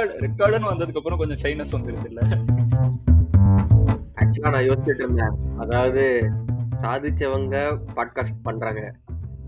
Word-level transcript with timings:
Record 0.00 0.22
ரெக்கார்டுன்னு 0.22 0.70
வந்ததுக்கு 0.70 0.96
அப்புறம் 0.96 1.18
கொஞ்சம் 1.18 1.40
சைனஸ் 1.42 1.74
வந்துருது 1.74 2.06
இல்ல 2.06 2.20
ஆக்சுவலா 4.20 4.52
நான் 4.52 4.68
யோசிச்சுட்டு 4.68 5.02
இருந்தேன் 5.02 5.34
அதாவது 5.58 6.04
சாதிச்சவங்க 6.82 7.56
பாட்காஸ்ட் 7.96 8.42
பண்றாங்க. 8.42 8.82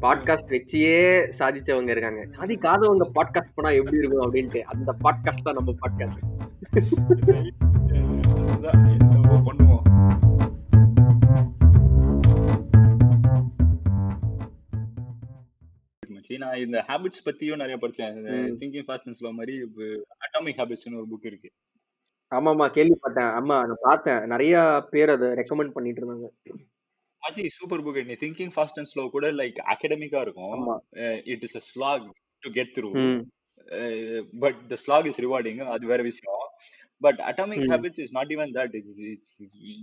பாட்காஸ்ட் 0.00 0.52
வச்சியே 0.52 0.98
சாதிச்சவங்க 1.38 1.90
இருக்காங்க. 1.90 2.22
சாதிக்காதவங்க 2.36 3.06
பாட்காஸ்ட் 3.14 3.54
பண்ணா 3.54 3.70
எப்படி 3.70 3.96
இருக்கும் 3.96 4.24
அப்படின்ட்டு 4.24 4.60
அந்த 4.64 4.94
பாட்காஸ்ட் 5.04 5.42
தான் 5.42 5.54
நம்ம 5.54 5.74
பாட்காஸ்ட் 5.82 6.20
மச்சி, 16.32 16.42
நான் 16.44 16.62
இந்த 16.64 16.78
ஹாபிட்ஸ் 16.88 17.24
பத்தியும் 17.26 17.60
நிறைய 17.62 17.76
படிச்சேன். 17.82 18.16
திங்கிங் 18.60 18.86
ஃபாஸ்ட் 18.88 19.06
அண்ட் 19.08 19.18
ஸ்லோ 19.20 19.30
மாதிரி 19.38 19.54
அட்டாமிக் 20.24 20.58
ஹாபிட்ஸ்னு 20.60 20.98
ஒரு 21.00 21.08
புக் 21.12 21.28
இருக்கு. 21.30 21.50
ஆமாமா 22.32 22.66
கேள்விப்பட்டேன். 22.76 23.32
ஆமா 23.38 23.56
நான் 23.68 23.86
பார்த்தேன். 23.88 24.20
நிறைய 24.32 24.56
பேர் 24.92 25.14
அதை 25.14 25.28
ரெக்கமெண்ட் 25.40 25.74
பண்ணிட்டு 25.76 26.00
இருந்தாங்க. 26.02 26.28
மச்சி 27.22 27.42
சூப்பர் 27.58 27.82
புக் 27.86 28.08
நீ 28.10 28.16
திங்கிங் 28.24 28.52
ஃபாஸ்ட் 28.54 28.78
அண்ட் 28.80 28.90
ஸ்லோ 28.92 29.02
கூட 29.16 29.26
லைக் 29.40 29.58
அகடமிக்கா 29.74 30.20
இருக்கும். 30.26 30.64
It 31.32 31.44
is 31.48 31.58
a 31.60 31.64
slog 31.70 32.06
to 32.42 32.50
get 32.58 32.72
through 32.78 32.90
but 34.44 34.60
the 34.72 34.78
slog 34.84 35.08
is 35.12 35.20
rewarding 35.26 35.60
அது 35.74 35.92
வேற 35.92 36.02
விஷயம். 36.10 36.42
But 37.04 37.20
atomic 37.30 37.68
habits 37.74 38.02
is 38.06 38.16
not 38.18 38.32
even 38.36 38.52
that 38.58 38.74
it's 38.80 39.00
it's 39.12 39.38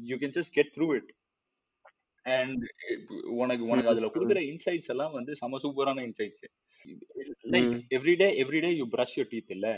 you 0.10 0.18
can 0.24 0.36
just 0.40 0.56
get 0.58 0.74
through 0.78 0.88
it 1.00 1.10
and 2.38 2.64
உனக்கு 3.42 3.64
உனக்கு 3.72 3.90
ம் 3.90 3.92
அதுல 3.94 4.08
ம் 4.08 4.14
கொடுக்குற 4.16 4.42
இன்சைட்ஸ் 4.52 4.92
எல்லாம் 4.94 5.16
வந்து 5.18 5.34
செம 5.42 5.60
சூப்பரான 5.66 6.04
insights 6.10 6.44
like 7.56 7.72
hmm 7.74 7.82
everyday 7.98 8.30
everyday 8.44 8.72
you 8.80 8.86
brush 8.96 9.16
your 9.20 9.32
teeth 9.34 9.52
இல்ல 9.58 9.70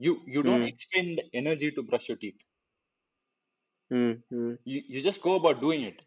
you 0.00 0.12
you 0.34 0.42
don't 0.48 0.66
hmm 0.66 0.70
expend 0.72 1.20
energy 1.40 1.70
to 1.78 1.84
brush 1.90 2.08
your 2.10 2.22
teeth 2.24 2.42
hmm 3.90 4.16
hmm 4.38 4.54
you, 4.72 4.80
you 4.92 5.00
just 5.08 5.20
go 5.28 5.32
about 5.40 5.58
doing 5.66 5.82
it 5.90 5.98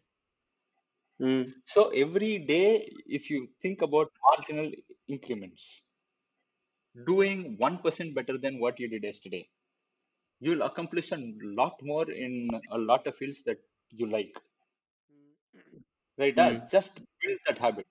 ம் 1.20 1.44
so 1.74 1.80
every 2.04 2.32
day 2.54 2.68
if 3.18 3.24
you 3.32 3.38
think 3.64 3.78
about 3.88 4.08
marginal 4.28 4.68
increments 5.14 5.64
doing 6.96 7.40
1% 7.68 8.14
better 8.18 8.36
than 8.44 8.54
what 8.62 8.74
you 8.82 8.88
did 8.94 9.02
yesterday 9.10 9.42
you'll 10.42 10.64
accomplish 10.68 11.08
a 11.12 11.20
lot 11.60 11.74
more 11.90 12.06
in 12.24 12.32
a 12.76 12.80
lot 12.90 13.02
of 13.10 13.14
fields 13.20 13.40
that 13.48 13.60
ம். 16.18 16.60
just 16.74 16.94
build 17.20 17.40
that 17.48 17.58
habit. 17.58 17.86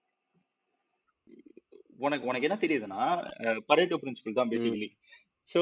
உனக்கு 1.97 2.27
உனக்கு 2.27 2.47
என்ன 2.47 2.57
தெரியுதுன்னா 2.61 3.03
Pareto 3.69 3.97
principle 4.01 4.33
தான் 4.33 4.49
basically 4.49 4.89
so 5.47 5.61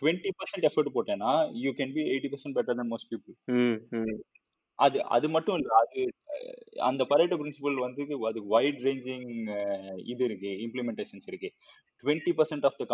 twenty 0.00 0.30
percent 0.38 0.66
effort 0.68 0.94
போட்டேன்னா 0.94 1.32
you 1.54 1.70
can 1.70 1.92
be 1.92 2.02
eighty 2.12 2.30
percent 2.32 2.56
better 2.58 2.78
than 2.78 2.88
most 2.92 3.10
people 3.12 4.18
அது 4.78 5.04
அது 5.06 5.28
மட்டும் 5.28 5.56
இல்ல 5.56 5.68
அது 5.76 6.00
அந்த 6.76 7.04
பரேட்டோ 7.04 7.36
பிரின்சிபல் 7.40 7.74
வந்து 7.74 8.02
அது 8.28 8.46
வைட் 8.46 8.80
ரேஞ்சிங் 8.80 9.30
இது 10.04 10.24
இருக்கு 10.24 10.50
இம்ப்ளிமெண்டேஷன்ஸ் 10.66 11.26
இருக்கு. 11.26 11.50
Twenty 12.04 12.32
percent 12.36 12.64
of 12.64 12.76
the 12.76 12.84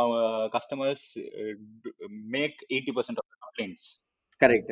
customers 0.56 1.06
make 2.36 2.66
eighty 2.68 2.94
percent 2.94 3.20
of 3.22 3.30
the 3.32 3.36
complaints 3.46 3.88
correct. 4.40 4.70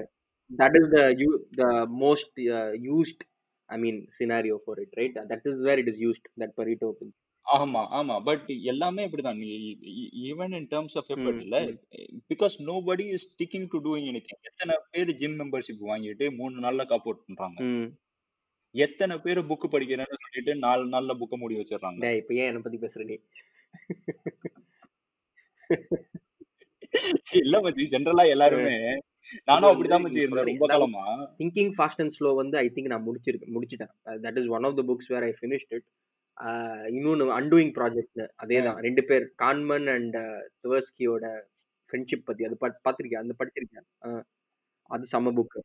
That 0.50 0.74
is 0.78 0.86
the 0.94 1.04
you 1.18 1.30
the 1.56 1.86
most 2.04 2.32
uh, 2.56 2.72
i 3.74 3.82
mean 3.82 3.98
scenario 4.16 4.56
for 4.66 4.74
it 4.84 4.92
right? 5.00 5.16
That 5.32 5.44
is 5.50 5.58
where 5.66 5.80
it 5.82 5.88
is 5.92 5.98
used 6.08 6.26
that 6.42 6.52
pareto 6.60 6.88
principle. 6.98 7.28
ஆமா 7.46 7.80
ஆமா. 7.98 8.16
But 8.26 8.44
எல்லாமே 8.72 9.02
இப்படிதான். 9.06 9.40
Even 10.28 10.52
in 10.58 10.68
terms 10.74 10.96
of 11.00 11.08
effort 11.14 11.40
இல்ல 11.40 11.58
because 12.32 12.54
nobody 12.88 13.06
is 13.16 13.26
sticking 13.32 13.66
to 13.72 13.78
doing 13.86 14.06
any 14.10 14.20
எத்தனை 14.50 14.74
பேர் 14.90 15.10
gym 15.22 15.36
membership 15.40 15.82
வாங்கிட்டு 15.90 16.28
மூணு 16.38 16.54
நாள்ல 16.64 16.84
காப்போட் 16.92 17.26
பண்றாங்க 17.26 17.58
எத்தனை 18.74 19.14
பேர் 19.24 19.38
புக் 19.48 19.64
படிக்கிறேன்னு 19.72 20.20
சொல்லிட்டு 20.20 20.52
நாலு 20.66 20.84
நாள்ல 20.92 21.14
புக்க 21.20 21.36
மூடி 21.40 21.56
வச்சிடுறாங்க? 21.58 22.12
இப்ப 22.20 22.34
ஏன் 22.40 22.48
என்ன 22.50 22.60
பத்தி 22.66 22.78
பேசுற 22.84 23.02
நீ? 23.10 23.16
இல்ல 27.40 27.60
மச்சி 27.60 27.84
ஜென்ரலா 27.94 28.24
எல்லாருமே 28.34 28.76
நானும் 29.48 29.68
அப்படிதான் 29.68 30.04
இருந்தேன். 30.16 30.48
ரொம்ப 30.50 30.66
காலமா? 30.68 31.04
திங்கிங் 31.38 31.72
ஃபாஸ்ட் 31.76 32.00
அண்ட் 32.00 32.14
ஸ்லோ 32.16 32.30
வந்து 32.36 32.56
ஐ 32.58 32.68
திங்க் 32.74 32.92
நான் 32.92 33.06
முடிச்சிருக்கேன் 33.06 33.54
முடிச்சிட்டேன். 33.56 33.92
That 34.24 34.38
is 34.40 34.50
one 34.56 34.66
of 34.68 34.78
the 34.78 34.84
books 34.88 35.10
where 35.12 35.24
I 35.24 35.32
finished 35.38 35.74
it 35.76 35.86
இன்னொன்னு 36.92 37.24
அன்டூயிங் 37.36 37.72
ப்ராஜெக்ட் 37.74 38.22
அதே 38.36 38.58
தான். 38.62 38.78
ரெண்டு 38.80 39.02
பேர் 39.04 39.24
கான்மன் 39.38 39.88
அண்ட் 39.92 40.16
துவர்ஸ்கியோட 40.62 41.24
ஃப்ரெண்ட்ஷிப் 41.90 42.24
பத்தி 42.24 42.42
அது 42.44 42.56
பா- 42.60 42.78
பாத்திருக்கேன் 42.84 43.22
அந்த 43.22 43.34
படிச்சிருக்கேன் 43.38 43.86
அது 44.90 45.04
செம்ம 45.12 45.32
புக் 45.36 45.56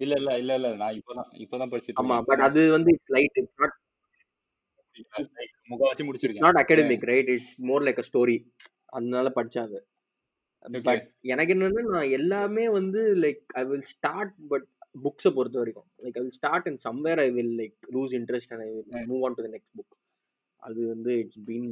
இல்ல 0.00 0.14
இல்ல 0.16 0.30
இல்ல 0.36 0.52
இல்ல 0.58 0.68
நான் 0.76 0.96
இப்பதான் 0.98 1.28
இப்பதான் 1.42 1.70
படிச்சிட்டு 1.72 2.00
ஆமா 2.02 2.16
பட் 2.22 2.42
அது 2.46 2.60
வந்து 2.70 2.90
it's 2.94 3.12
light 3.12 3.36
it's 3.36 3.58
not 3.60 3.76
it's 4.96 6.06
முடிச்சிருக்கேன். 6.06 6.44
Not 6.46 6.60
academic 6.62 7.06
right 7.10 7.30
it's 7.30 7.52
more 7.64 7.84
like 7.84 8.00
a 8.00 8.06
story 8.08 8.36
அதனால 8.92 9.28
படிச்சாங்க 9.36 9.74
ஓகே 9.76 9.91
பட் 10.88 11.06
எனக்கு 11.32 11.54
என்னன்னா 11.54 11.84
நான் 11.96 12.14
எல்லாமே 12.18 12.66
வந்து 12.78 13.00
like 13.24 13.42
I 13.60 13.64
will 13.70 13.88
start 13.94 14.34
but 14.52 14.66
புக்ஸை 15.04 15.30
பொறுத்த 15.38 15.58
வரைக்கும் 15.62 15.88
like 16.04 16.16
I 16.18 16.22
will 16.24 16.36
start 16.40 16.68
and 16.70 16.80
somewhere 16.88 17.20
I 17.26 17.28
will 17.38 17.54
like 17.62 17.76
lose 17.96 18.14
interest 18.20 18.52
and 18.54 18.64
I 18.66 18.70
will 18.74 19.10
move 19.12 19.24
on 19.28 19.36
to 19.38 19.44
the 19.46 19.50
next 19.56 19.74
book 19.80 19.92
அது 20.62 20.80
வந்து 20.94 21.12
it's 21.22 21.40
been 21.48 21.70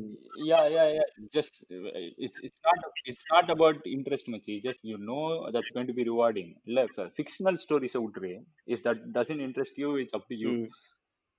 yeah 0.51 0.65
yeah 0.77 0.87
yeah 0.97 1.09
just 1.37 1.55
uh, 1.75 1.91
it's 2.25 2.39
it's 2.47 2.61
not 2.67 2.79
it's 3.11 3.25
not 3.33 3.47
about 3.55 3.77
interest 3.97 4.27
much 4.35 4.49
just 4.67 4.81
you 4.93 4.99
know 5.09 5.25
that's 5.55 5.73
going 5.77 5.89
to 5.91 5.97
be 5.99 6.07
rewarding 6.13 6.49
இல்ல 6.69 6.83
fictional 7.19 7.59
stories 7.67 7.95
விட்டுரு 8.05 8.33
if 8.75 8.81
that 8.87 8.99
doesn't 9.19 9.43
interest 9.49 9.77
you 9.83 9.91
it's 10.05 10.17
up 10.19 10.27
to 10.33 10.39
you 10.45 10.55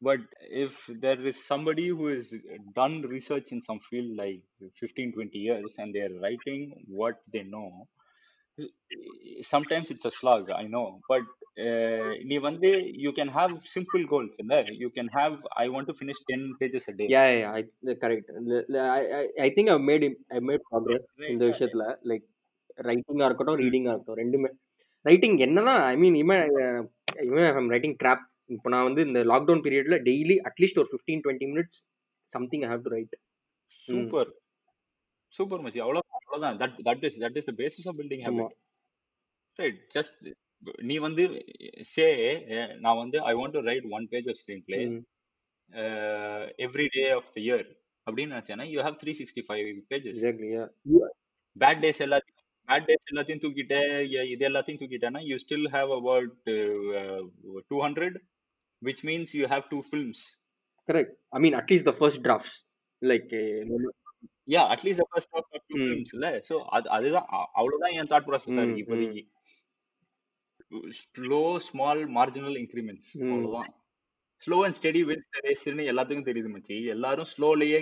but 0.03 0.21
if 0.65 0.73
there 1.05 1.21
is 1.31 1.37
somebody 1.51 1.89
who 1.89 2.07
has 2.07 2.27
done 2.75 3.03
research 3.17 3.53
in 3.53 3.61
some 3.69 3.81
field 3.89 4.11
like 4.17 4.43
15 4.81 5.13
20 5.13 5.39
years 5.39 5.77
and 5.79 5.95
they 5.95 6.01
are 6.01 6.15
writing 6.23 6.63
what 7.01 7.17
they 7.33 7.45
know 7.55 7.69
sometimes 9.43 9.91
it's 9.91 10.05
a 10.05 10.11
slog 10.11 10.51
i 10.51 10.67
know 10.75 10.87
but 11.13 11.25
uh, 11.65 12.11
நீ 12.29 12.37
வந்து 12.49 12.71
you 13.05 13.13
can 13.19 13.29
have 13.39 13.53
simple 13.75 14.05
goals 14.13 14.37
இல்ல 14.43 14.57
you 14.83 14.91
can 14.99 15.09
have 15.19 15.35
i 15.63 15.69
want 15.75 15.87
to 15.91 15.95
finish 16.01 16.21
10 16.35 16.47
pages 16.61 16.87
a 16.93 16.97
day 17.01 17.09
yeah 17.15 17.25
yeah 17.43 17.51
correct 18.05 18.31
I 19.47 19.49
think 19.57 19.73
I 19.75 19.79
made 19.91 20.07
I 20.37 20.41
made 20.51 20.65
progress 20.71 21.07
right 21.21 21.33
இந்த 21.35 21.47
விஷயத்துல 21.53 21.87
like 22.13 22.27
ரைட்டிங்கா 22.91 23.29
இருக்கட்டும் 23.31 23.61
ரீடிங்கா 23.65 23.93
இருக்கட்டும் 23.93 24.21
ரெண்டுமே 24.23 24.51
writing 25.05 25.37
என்னதான் 25.47 25.83
ஐ 25.93 25.97
மீன் 26.05 26.17
இவன் 26.25 26.45
இவன் 27.29 27.71
ரைட்டிங் 27.75 27.99
கிராப் 28.03 28.25
இப்போ 28.52 28.70
நான் 28.70 28.88
வந்து 28.88 29.02
இந்த 29.08 29.20
லாக்டவுன் 29.30 29.64
பீரியட்ல 29.66 29.98
டெய்லி 30.08 30.36
அட்லீஸ்ட் 30.48 30.80
ஒரு 30.80 30.90
fifteen 30.92 31.22
twenty 31.24 31.48
minutes 31.52 31.80
something 32.32 32.64
I 32.64 32.72
have 32.72 32.86
to 32.86 32.94
write 32.94 33.16
super. 33.86 34.26
Super 35.34 35.62
மச்சி 35.64 35.80
அவ்வளோ 35.84 36.00
அவ்வளோதான். 36.16 36.56
That 36.62 36.78
that 36.88 37.04
is 37.08 37.18
that 37.22 37.38
is 37.40 37.48
the 37.48 37.56
basis 37.60 37.86
of 37.88 37.98
building 38.00 38.24
habit 38.26 38.56
right 39.60 39.80
just 39.96 40.18
நீ 40.86 40.96
வந்து 41.06 41.24
சே 41.92 42.06
நான் 42.82 43.00
வந்து 43.00 43.18
I 43.26 43.36
want 43.38 43.56
to 43.58 43.64
write 43.68 43.88
one 43.92 44.08
page 44.12 44.28
of 44.28 44.40
screenplay 44.68 44.80
every 46.66 46.88
day 46.96 47.04
of 47.12 47.30
the 47.34 47.42
year 47.46 47.66
அப்படின்னு 48.08 48.34
நினைச்சேன்னா 48.34 48.68
you 48.72 48.82
have 48.82 49.00
three 49.02 49.14
sixty 49.20 49.44
five 49.48 49.64
pages 49.92 50.20
bad 51.56 51.82
days 51.84 52.02
எல்லாத்தையும் 52.06 52.38
bad 52.70 52.88
days 52.90 53.10
எல்லாத்தையும் 53.12 53.44
தூக்கிட்டு 53.44 53.80
ய- 54.12 54.28
இது 54.32 54.44
எல்லாத்தையும் 54.50 54.82
தூக்கிட்டேன்னா 54.82 55.22
you 55.26 55.38
still 55.44 55.68
have 55.74 55.92
about 55.98 56.36
two 57.72 57.80
hundred 57.84 58.18
which 58.82 59.04
means 59.04 59.34
you 59.36 59.46
have 59.48 59.66
two 59.70 59.80
films 59.90 60.24
correct 60.90 61.14
I 61.30 61.40
mean 61.40 61.54
at least 61.54 61.86
the 61.86 61.96
first 61.98 62.24
drafts 62.26 62.58
like 63.02 63.34
yeah 64.48 64.62
at least 64.72 65.04
first 65.10 65.34
of 65.34 65.68
two 65.68 65.76
hmm 65.76 65.84
films 65.84 66.14
இல்ல 66.14 66.30
so 66.50 66.56
அது 66.70 66.90
அதுதான் 66.90 67.28
அ- 67.34 67.50
அவ்வளவுதான் 67.54 67.94
என் 67.94 68.10
thought 68.10 68.28
ப்ராசஸா 68.28 68.62
இருக்கு 68.62 68.84
இப்போதைக்கு. 68.84 69.22
Slow 71.00 71.40
small 71.60 72.02
marginal 72.12 72.58
increments 72.58 73.12
ம் 73.20 73.32
அவ்வளவுதான். 73.32 73.72
Slow 74.42 74.58
and 74.66 74.78
steady 74.78 75.02
wins 75.06 75.42
ரேஸ்னு 75.46 75.84
எல்லாத்துக்கும் 75.92 76.28
தெரியுது 76.28 76.50
மச்சி. 76.52 76.76
எல்லாரும் 76.86 77.28
ஸ்லோலயே 77.32 77.80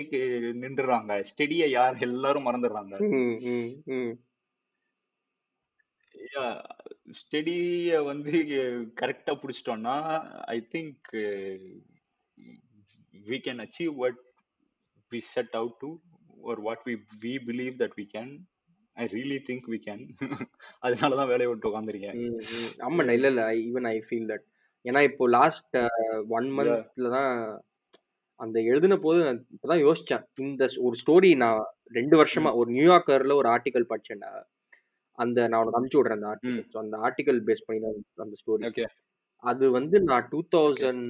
நின்றுறாங்க. 0.62 1.12
ஸ்டெடியை 1.30 1.68
யார்? 1.70 1.96
எல்லாரும் 2.00 2.46
மறந்துடுறாங்க. 2.46 2.94
ம் 6.30 6.40
ம் 6.40 6.58
ம் 7.04 7.14
ஸ்டெடிய 7.20 7.60
வந்து 8.08 8.32
கரெக்டா 9.00 9.34
புடிச்சிட்டோம்னா 9.42 9.96
I 10.50 10.60
think 10.74 11.10
we 13.24 13.38
can 13.38 13.58
achieve 13.60 13.92
what 13.94 14.16
we 15.12 15.18
set 15.24 15.50
out 15.54 15.72
to 15.80 15.88
or 16.42 16.54
what 16.58 16.80
we 16.86 16.94
we 17.22 17.32
believe 17.40 17.74
that 17.78 17.92
we 17.96 18.06
can. 18.06 18.28
I 18.96 19.06
really 19.08 19.38
think 19.40 19.66
we 19.66 19.78
can. 19.78 20.00
அதனால 20.84 21.16
தான் 21.18 21.30
வேலையை 21.32 21.48
விட்டு 21.50 21.68
உட்காந்துருக்கேன் 21.70 22.16
ம், 22.20 22.38
ம். 22.54 22.70
ஆமாண்டா 22.86 23.14
இல்ல 23.18 23.28
இல்ல. 23.32 23.42
ஈவன் 23.66 23.88
ஐ 23.90 23.96
ஃபீல் 24.06 24.30
தட் 24.32 24.46
ஏன்னா 24.84 25.00
இப்போ 25.08 25.24
லாஸ்ட் 25.36 25.76
ஒன். 26.36 26.48
மந்த்ல 26.58 27.10
தான் 27.16 27.32
அந்த 28.40 28.58
எழுதின 28.70 28.98
போது 29.04 29.18
நான் 29.26 29.42
இப்பதான் 29.54 29.84
யோசிச்சேன். 29.86 30.24
இந்த 30.44 30.64
ஒரு 30.86 30.96
ஸ்டோரி 31.02 31.32
நான் 31.44 31.60
ரெண்டு 31.98 32.16
வருஷமா 32.22 32.52
ஒரு 32.60 32.70
நியூயார்க்கர்ல 32.78 33.36
ஒரு 33.42 33.50
ஆர்டிகல் 33.54 33.90
படிச்சேன்டா 33.92 34.32
அந்த 35.20 35.46
நான் 35.48 35.60
உனக்கு 35.62 35.78
அனுப்பிச்சு 35.78 36.00
விடுறேன் 36.00 36.18
அந்த 36.18 36.30
ஆர்டிகல் 36.32 36.66
ஸோ 36.72 36.78
அந்த 36.84 36.96
ஆர்டிகல் 37.06 37.40
பேஸ் 37.48 37.64
பண்ணி 37.66 37.80
தான் 37.84 38.26
அந்த 38.26 38.38
ஸ்டோரி 38.42 38.68
ஓகே 38.70 38.86
அது 39.42 39.66
வந்து 39.78 39.96
நான் 40.08 40.28
டூ 40.32 40.40
தௌசண்ட் 40.54 41.06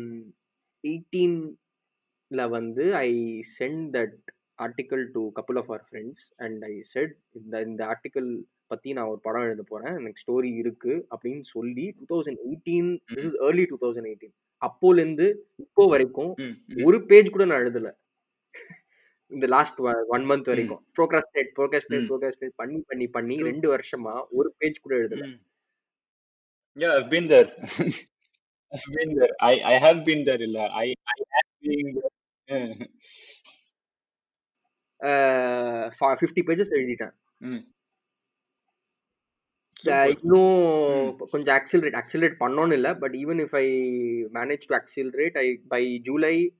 எயிட்டீன்ல 0.84 2.42
வந்து 2.50 2.84
I 3.00 3.10
sent 3.58 3.84
that 3.96 4.16
article 4.58 5.04
to 5.14 5.20
couple 5.36 5.58
of 5.60 5.70
our 5.70 5.84
friends 5.88 6.24
and 6.44 6.64
I 6.70 6.74
said 6.92 7.14
இந்த 7.40 7.62
இந்த 7.68 7.82
ஆர்டிக்கல் 7.92 8.30
பத்தி 8.70 8.90
நான் 8.96 9.10
ஒரு 9.12 9.20
படம் 9.24 9.46
எழுத 9.46 9.62
போறேன். 9.70 9.94
எனக்கு 10.00 10.22
ஸ்டோரி 10.22 10.50
இருக்கு 10.62 10.92
அப்படின்னு 11.12 11.44
சொல்லி 11.54 11.86
two 11.98 12.04
thousand 12.12 12.40
eighteen 12.46 12.90
this 13.10 13.26
is 13.28 13.38
early 13.46 13.64
two 13.70 13.78
thousand 13.84 14.08
eighteen 14.10 14.34
அப்போல 14.62 15.02
இருந்து 15.02 15.26
இப்போ 15.64 15.82
வரைக்கும். 15.92 16.30
ஒரு 16.86 16.98
பேஜ் 17.10 17.32
கூட 17.34 17.44
நான் 17.50 17.62
எழுதல. 17.64 17.90
இந்த 19.30 19.46
லாஸ்ட் 19.46 19.78
ஒன் 20.08 20.22
மந்த் 20.22 20.44
வரைக்கும் 20.44 20.86
ப்ரோக்ராஸ்டேட் 20.96 21.50
ப்ரோக்ராஸ்டேட். 21.56 22.08
ப்ரோக்ராஸ்டேட் 22.08 22.52
பண்ணி 22.56 22.82
பண்ணி 22.86 23.06
பண்ணி. 23.06 23.42
ரெண்டு 23.42 23.76
வருஷமா 23.76 24.24
ஒரு 24.30 24.54
பேஜ் 24.58 24.80
கூட 24.80 24.96
எழுதல. 24.96 25.40
Yeah, 26.78 26.82
I've 26.82 27.10
been 27.10 27.26
there. 27.26 27.48
I've 28.70 28.92
been 28.92 29.14
there. 29.18 29.34
I 29.36 29.60
I 29.60 29.76
have 29.82 30.02
been 30.02 30.24
there. 30.24 30.40
இல்ல 30.40 30.68
I 30.68 30.92
I 31.02 31.24
have 31.32 31.66
been 31.66 32.00
there. 32.46 32.86
Fifty 35.98 36.42
pages 36.46 36.70
எழுதிட்டேன். 36.70 37.12
இன்னும். 40.20 41.16
கொஞ்சம் 41.30 41.56
ஆக்சிலரேட் 41.56 42.00
ஆக்சிலரேட் 42.00 42.34
பண்ணோன்னு 42.40 42.72
இல்லை 42.72 42.94
but 42.94 43.14
even 43.14 43.44
if 43.44 43.56
I 43.56 43.66
manage 44.24 44.62
to 44.66 44.76
accelerate 44.76 45.38
I 45.38 45.60
by 45.68 45.98
July 45.98 46.56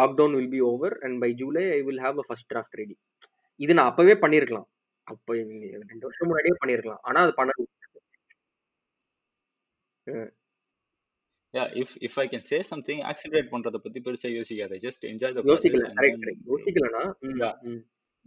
lockdown 0.00 0.36
will 0.38 0.52
be 0.56 0.60
over 0.70 0.94
and 1.02 1.16
by 1.22 1.30
July 1.32 1.64
I 1.70 1.80
will 1.82 2.02
have 2.06 2.18
a 2.18 2.26
first 2.28 2.48
draft 2.52 2.78
ready 2.80 2.96
இது 3.60 3.74
நான் 3.74 3.90
அப்பவே 3.92 4.14
பண்ணியிருக்கலாம் 4.14 4.68
அப்போ 5.06 5.32
ரெண்டு 5.90 6.04
வருஷம் 6.06 6.28
முன்னாடியே 6.30 6.56
பண்ணியிருக்கலாம் 6.62 7.02
ஆனா 7.08 7.20
அது 7.26 7.34
பண்ண 7.40 7.52
Yeah, 11.54 11.68
if 11.72 11.90
if 12.00 12.14
I 12.18 12.26
can 12.26 12.42
say 12.42 12.58
something, 12.62 12.98
accelerate 13.10 13.48
பண்றத 13.52 13.78
பத்தி 13.78 13.98
பெருசா 14.00 14.28
யோசிக்காத. 14.30 14.72
யோசிக்கல. 15.50 15.84
கரெக்ட் 15.98 16.24
யோசிக்கலனா? 16.50 17.02
ம், 17.26 17.36
yeah, 17.42 17.54
ம். 17.64 17.82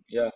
yeah. 0.10 0.30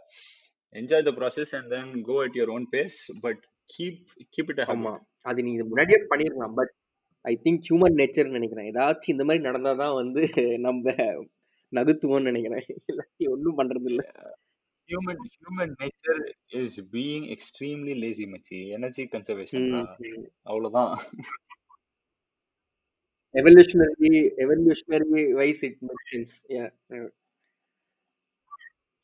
Enjoy 0.76 1.00
the 1.02 1.14
process 1.14 1.50
and 1.54 1.72
then 1.74 1.88
go 2.02 2.16
at 2.26 2.34
your 2.36 2.50
own 2.52 2.66
pace, 2.74 2.98
but 3.24 3.38
keep 3.70 3.96
keep 4.36 4.50
it 4.54 4.60
a 4.64 4.68
ஆமா. 4.74 4.94
அது 5.26 5.40
நீ 5.44 5.52
இது 5.54 5.66
முன்னாடியே 5.66 6.00
பண்ணிருக்கலாம் 6.12 6.56
but 6.60 6.74
I 7.26 7.40
think 7.44 7.66
human 7.70 7.98
nature 8.02 8.36
நினைக்கிறேன் 8.38 8.70
ஏதாச்சும் 8.74 9.14
இந்த 9.16 9.24
மாதிரி 9.24 9.44
நடந்தாதான் 9.50 9.96
வந்து 10.02 10.24
நம்ம 10.60 10.94
நகுத்துவோம்னு 11.74 12.30
நினைக்கிறேன் 12.32 12.66
இல்லாட்டி 12.92 13.28
ஒன்றும் 13.36 13.60
பண்றது 13.62 13.90
இல்ல 13.94 14.06
Human 14.90 15.18
human 15.42 15.70
nature 15.82 16.22
is 16.62 16.74
being 16.96 17.24
extremely 17.36 17.94
lazy, 18.04 18.26
மச்சி. 18.26 18.58
Energy 18.78 19.04
conservation 19.14 19.62
டா. 19.74 19.82
அவ்வளவுதான். 20.42 20.94
Evolutionary 23.36 24.12
evolutionary 24.46 25.32
wise 25.32 25.64
it 25.70 25.82
make 25.90 26.06
sense 26.12 26.34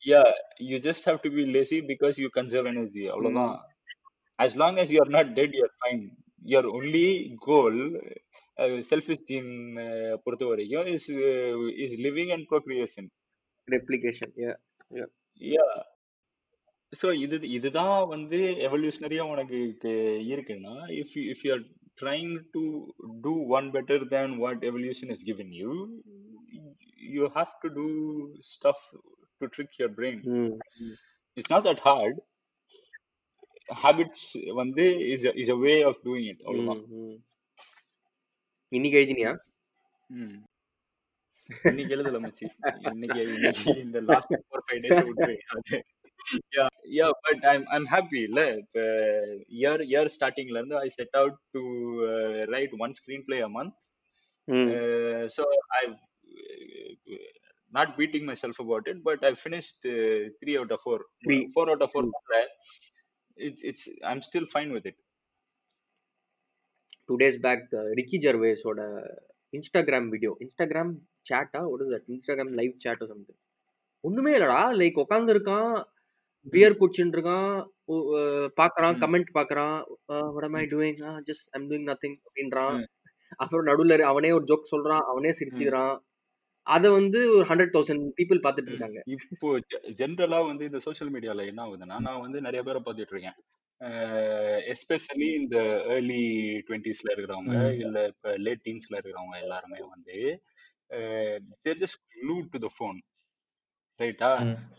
Yeah, 0.02 0.28
you 0.60 0.76
just 0.78 1.02
have 1.08 1.20
to 1.22 1.30
be 1.36 1.44
lazy 1.54 1.78
because 1.92 2.16
you 2.22 2.28
conserve 2.36 2.66
energy. 2.66 3.04
அவ்வளவுதான். 3.08 3.54
As 4.38 4.52
long 4.56 4.74
as 4.78 4.90
you 4.92 5.00
are 5.04 5.12
not 5.16 5.28
dead, 5.38 5.50
you 5.58 5.64
are 5.68 5.74
fine. 5.84 6.02
Your 6.44 6.66
only 6.68 7.36
goal, 7.46 7.76
uh, 8.58 8.82
selfish 8.82 9.20
gene 9.30 9.52
uh, 9.86 10.16
பொறுத்த 10.24 10.46
வரைக்கும் 10.52 10.88
is 10.96 11.06
uh, 11.30 11.54
is 11.86 11.92
living 12.06 12.30
and 12.36 12.46
procreation. 12.54 13.06
Replication 13.74 14.34
Yeah. 15.40 15.74
So 16.92 17.08
இது 17.24 17.36
இதுதான் 17.58 18.00
வந்து 18.14 18.38
எவல்யூஷனரியா 18.68 19.24
உனக்கு 19.34 19.58
கு- 19.84 20.22
இருக்குன்னா 20.34 20.74
if 21.02 21.08
you 21.16 21.24
if 21.34 21.40
you 21.46 21.52
are 21.56 21.64
trying 22.02 22.32
to 22.56 22.62
do 23.26 23.32
one 23.58 23.68
better 23.76 23.98
than 24.14 24.38
what 24.44 24.64
evolution 24.70 25.08
has 25.14 25.22
given 25.30 25.50
you, 25.60 25.72
you 27.16 27.24
have 27.38 27.52
to 27.64 27.70
do 27.82 27.88
stuff 28.54 28.80
to 29.40 29.48
trick 29.56 29.72
your 29.82 29.90
brain. 30.00 30.20
It's 31.36 31.50
not 31.50 31.64
that 31.64 31.80
Habits 33.68 34.22
வந்து 34.58 34.84
is 35.14 35.24
a, 35.24 35.32
is 35.42 35.48
a 35.48 35.58
way 35.58 35.76
of 35.82 35.96
doing 36.04 36.24
it. 36.32 36.38
அவ்வளவுதான். 36.46 36.82
இன்னைக்கு 38.72 38.98
எழுதினியா. 39.00 39.32
இன்னைக்கு 41.50 41.94
எழுதல 41.96 42.18
மச்சி. 42.24 42.46
இன்னைக்கு 42.92 43.20
இந்த 43.84 44.00
last 44.10 44.34
four 44.42 44.64
five 44.66 44.80
days 44.84 45.04
விட்டு 45.08 45.78
yeah 46.56 46.64
yeah 46.96 47.06
but 47.24 47.44
I'm 47.52 47.66
I'm 47.76 47.88
happy 47.92 48.20
இல்ல. 48.28 48.40
இப்ப 48.62 48.78
இயர் 49.58 49.84
இயர் 49.90 50.10
ஸ்டார்டிங்ல 50.16 50.60
இருந்து 50.60 50.78
I 50.82 50.88
set 50.98 51.16
out 51.20 51.38
to 51.56 51.62
write 52.54 52.74
one 52.84 52.94
screenplay 53.28 53.38
a 53.46 53.50
month 53.56 53.74
so 55.36 55.44
I 55.78 55.82
not 57.72 57.92
beating 58.00 58.26
myself 58.42 58.60
about 58.64 58.88
it 58.92 59.02
but 59.08 59.24
I 59.30 59.32
finished 59.42 59.86
three 60.40 60.54
out 60.60 60.74
of 60.76 60.84
four 60.86 61.04
Three. 61.26 61.40
Four 61.54 61.70
out 61.72 61.84
of 61.86 61.94
four 61.94 62.08
it's 63.46 63.64
it's 63.70 63.88
I'm 64.12 64.22
still 64.28 64.48
fine 64.54 64.72
with 64.76 64.86
it 64.90 65.00
two 67.04 67.16
days 67.16 67.38
back 67.46 67.66
Ricky 68.00 68.18
ஜர்வேஸோட 68.26 68.80
Instagram 69.56 70.08
video 70.14 70.32
Instagram 70.44 70.92
சேட்டா 71.30 71.60
what 71.70 71.80
is 71.84 71.90
that? 71.92 72.04
Instagram 72.14 72.52
live 72.58 72.74
chat 72.84 73.04
something 73.12 73.40
ஒண்ணுமே 74.00 74.32
இல்லடா. 74.38 74.60
Like 74.80 75.00
உட்கார்ந்து 75.02 75.32
இருக்கான் 75.34 75.72
pier 76.52 76.76
குடிச்சுட்டு 76.80 77.14
இருக்கான் 77.16 77.54
பாக்குறான். 78.60 78.96
Comment 79.02 79.30
பாக்குறான். 79.38 79.78
What 80.34 80.44
am 80.48 80.56
i 80.60 80.66
doing? 80.74 80.96
Just 81.28 81.48
I'm 81.56 81.68
doing 81.70 81.84
nothing 81.90 82.14
அப்படின்றான். 82.26 82.78
அப்புறம் 83.42 83.66
நடுவுல 83.68 84.00
அவனே 84.10 84.30
ஒரு 84.36 84.44
ஜோக் 84.50 84.70
சொல்றான் 84.74 85.04
அவனே 85.12 85.30
சிரிச்சுக்கிறான். 85.40 85.96
அத 86.68 86.90
வந்து 86.90 87.20
ஒரு 87.34 87.44
ஹண்ட்ரட் 87.50 87.74
தௌசண்ட் 87.74 88.04
பீப்புள் 88.18 88.42
பாத்துட்டு 88.44 88.70
இருக்காங்க 88.72 89.00
இப்போ 89.34 89.48
ஜென்ரலா 90.00 90.40
வந்து 90.50 90.64
இந்த 90.70 90.80
சோஷியல் 90.86 91.12
மீடியால 91.14 91.46
என்ன 91.50 91.62
ஆகுதுன்னா 91.66 91.98
நான் 92.06 92.24
வந்து 92.24 92.40
நிறைய 92.46 92.62
பேரை 92.62 92.80
பார்த்துட்டு 92.86 93.14
இருக்கேன் 93.14 93.38
எஸ்பெஷலி 94.72 95.28
இந்த 95.40 95.56
ஏர்லி 95.94 96.22
டுவெண்ட்டிஸ்ல 96.68 97.08
இருக்கிறவங்க. 97.14 97.52
இல்ல 97.84 97.98
இப்ப 98.12 98.32
லேட் 98.46 98.64
டீன்ஸ்ல 98.66 98.96
இருக்கிறவங்க 98.96 99.36
எல்லாருமே 99.44 99.80
வந்து 99.94 100.16
their 101.64 101.80
just 101.82 102.00
glued 102.16 102.46
to 102.54 102.60
the 102.66 102.70
phone 102.76 102.98
ரைட்டா 104.00 104.30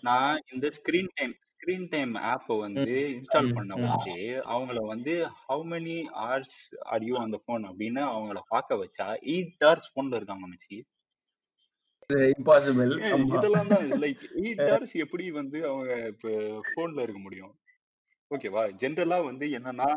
நான் 0.07 0.37
இந்த 0.53 0.67
ஸ்கிரீன் 0.77 1.11
டைம் 1.15 1.33
ஸ்கிரீன் 1.53 1.87
டைம் 1.93 2.11
ஆப்பை 2.33 2.55
வந்து 2.65 2.93
இன்ஸ்டால் 3.15 3.49
பண்ண. 3.55 3.71
வச்சு 3.85 4.15
அவங்கள 4.53 4.79
வந்து 4.93 5.13
how 5.43 5.63
many 5.73 5.97
hours 6.21 6.53
are 6.93 7.01
you 7.07 7.15
on 7.23 7.31
the 7.35 7.41
phone 7.47 7.65
அப்படின்னு 7.71 8.01
அவங்கள 8.13 8.39
பார்க்க 8.53 8.81
வச்சா 8.83 9.07
எயிட் 9.33 9.65
ஹவர்ஸ் 9.65 9.93
போன்ல 9.95 10.19
இருக்காங்க 10.19 10.45
மச்சி 10.53 10.77
இம்பாசிபிள் 12.35 12.91
இதெல்லாம் 13.33 13.71
தான். 13.71 13.83
லைக் 14.03 14.21
எயிட் 14.41 14.61
ஹவர்ஸ் 14.67 14.93
எப்படி 15.03 15.25
வந்து 15.39 15.59
அவங்க 15.71 15.91
இப்போ 16.13 16.29
போன்ல 16.75 17.03
இருக்க 17.05 17.19
முடியும்? 17.25 17.51
ஓகேவா 18.31 18.63
ஜென்ரலா 18.81 19.17
வந்து 19.27 19.45
என்னன்னா 19.57 19.89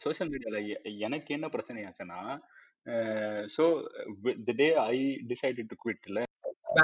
சோஷியல் 0.00 0.30
மீடியால 0.32 0.58
எனக்கு 1.06 1.30
என்ன 1.36 1.46
பிரச்சனை 1.54 1.80
ஆச்சுன்னா 1.88 2.20
so 3.56 3.64
the 4.46 4.52
day 4.60 4.68
I 4.90 4.96
decided 5.32 5.70
to 5.72 5.78
quit 5.84 6.08
இல்ல 6.10 6.20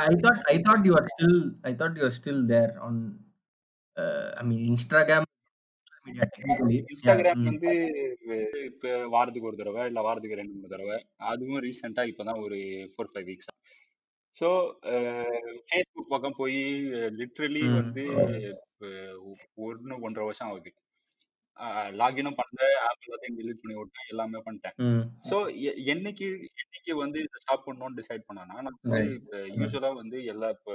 I 0.05 0.15
thought 0.23 0.39
I 0.53 0.59
thought 0.65 0.83
you 0.89 0.95
are 1.01 1.07
still 1.13 1.37
I 1.71 1.75
thought 1.81 1.97
you 1.99 2.07
are 2.07 2.15
still 2.17 2.41
there 2.53 2.73
on 2.87 2.95
uh, 3.97 4.27
I 4.41 4.45
mean 4.49 4.63
Instagram 4.75 5.23
social 5.25 6.07
media 6.07 6.27
technically. 6.33 6.77
Yeah 6.77 6.91
Instagram 6.93 7.41
mm. 7.41 7.49
வந்து 7.51 7.71
இப்போ 8.69 8.89
வாரத்துக்கு 9.15 9.51
ஒரு 9.51 9.61
தடவை 9.61 9.85
இல்லை 9.91 10.03
வாரத்துக்கு 10.09 10.41
ரெண்டு 10.41 10.55
மூணு 10.57 10.73
தடவை. 10.75 10.99
அதுவும் 11.31 11.63
ரீசெண்டாக 11.67 12.13
இப்போ 12.13 12.25
தான் 12.31 12.43
ஒரு 12.47 12.59
four 12.93 13.11
five 13.13 13.29
weeks 13.31 13.51
so 14.37 14.49
Facebook 15.69 16.13
பக்கம் 16.15 16.41
போய் 16.41 16.59
லிட்ரலி. 17.21 17.63
வந்து 17.79 18.05
ஒன்று 19.67 20.03
ஒன்றரை 20.07 20.27
வருஷம் 20.29 20.51
ஆகுது 20.51 20.73
லாகினும் 21.99 22.37
பண்ணல 22.39 22.65
ஆப் 22.87 23.05
எல்லாத்தையும் 23.05 23.37
delete 23.39 23.61
பண்ணி 23.61 23.77
விட்டேன் 23.77 24.11
எல்லாமே 24.13 24.41
பண்ணிட்டேன். 24.47 24.75
ஸோ 25.29 25.37
என்னைக்கு 25.93 26.27
என்னைக்கு 26.63 26.93
வந்து 27.03 27.19
இதை 27.23 27.39
ஸ்டாப் 27.45 27.65
பண்ணணும்னு 27.67 27.99
டிசைட் 28.01 28.27
பண்ணேன்னா 28.27 28.57
நான் 28.65 28.77
வந்து 28.81 29.15
யூஸ்வலா 29.57 29.91
வந்து 30.01 30.19
எல்லா 30.33 30.49
இப்போ 30.57 30.75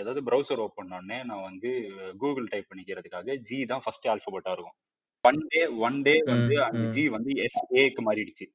ஏதாவது 0.00 0.22
ப்ரௌசர் 0.28 0.62
ஓப்பன் 0.64 0.78
பண்ணோடனே 0.80 1.18
நான் 1.30 1.46
வந்து 1.48 1.70
கூகுள் 2.22 2.50
டைப் 2.52 2.70
பண்ணிக்கிறதுக்காக 2.70 3.38
ஜி 3.48 3.58
தான் 3.72 3.84
ஃபர்ஸ்ட் 3.86 4.10
ஆல்பபெட்டா 4.14 4.52
இருக்கும் 4.56 4.76
ஒன் 5.24 5.40
டே 5.54 5.62
ஒன் 5.86 5.98
டே 6.08 6.16
வந்து 6.32 6.56
அந்த. 6.66 6.82
ஜி 6.96 7.04
வந்து 7.16 7.32
எஃப்ஏக்கு 7.46 8.04
மாறிடுச்சு 8.08 8.48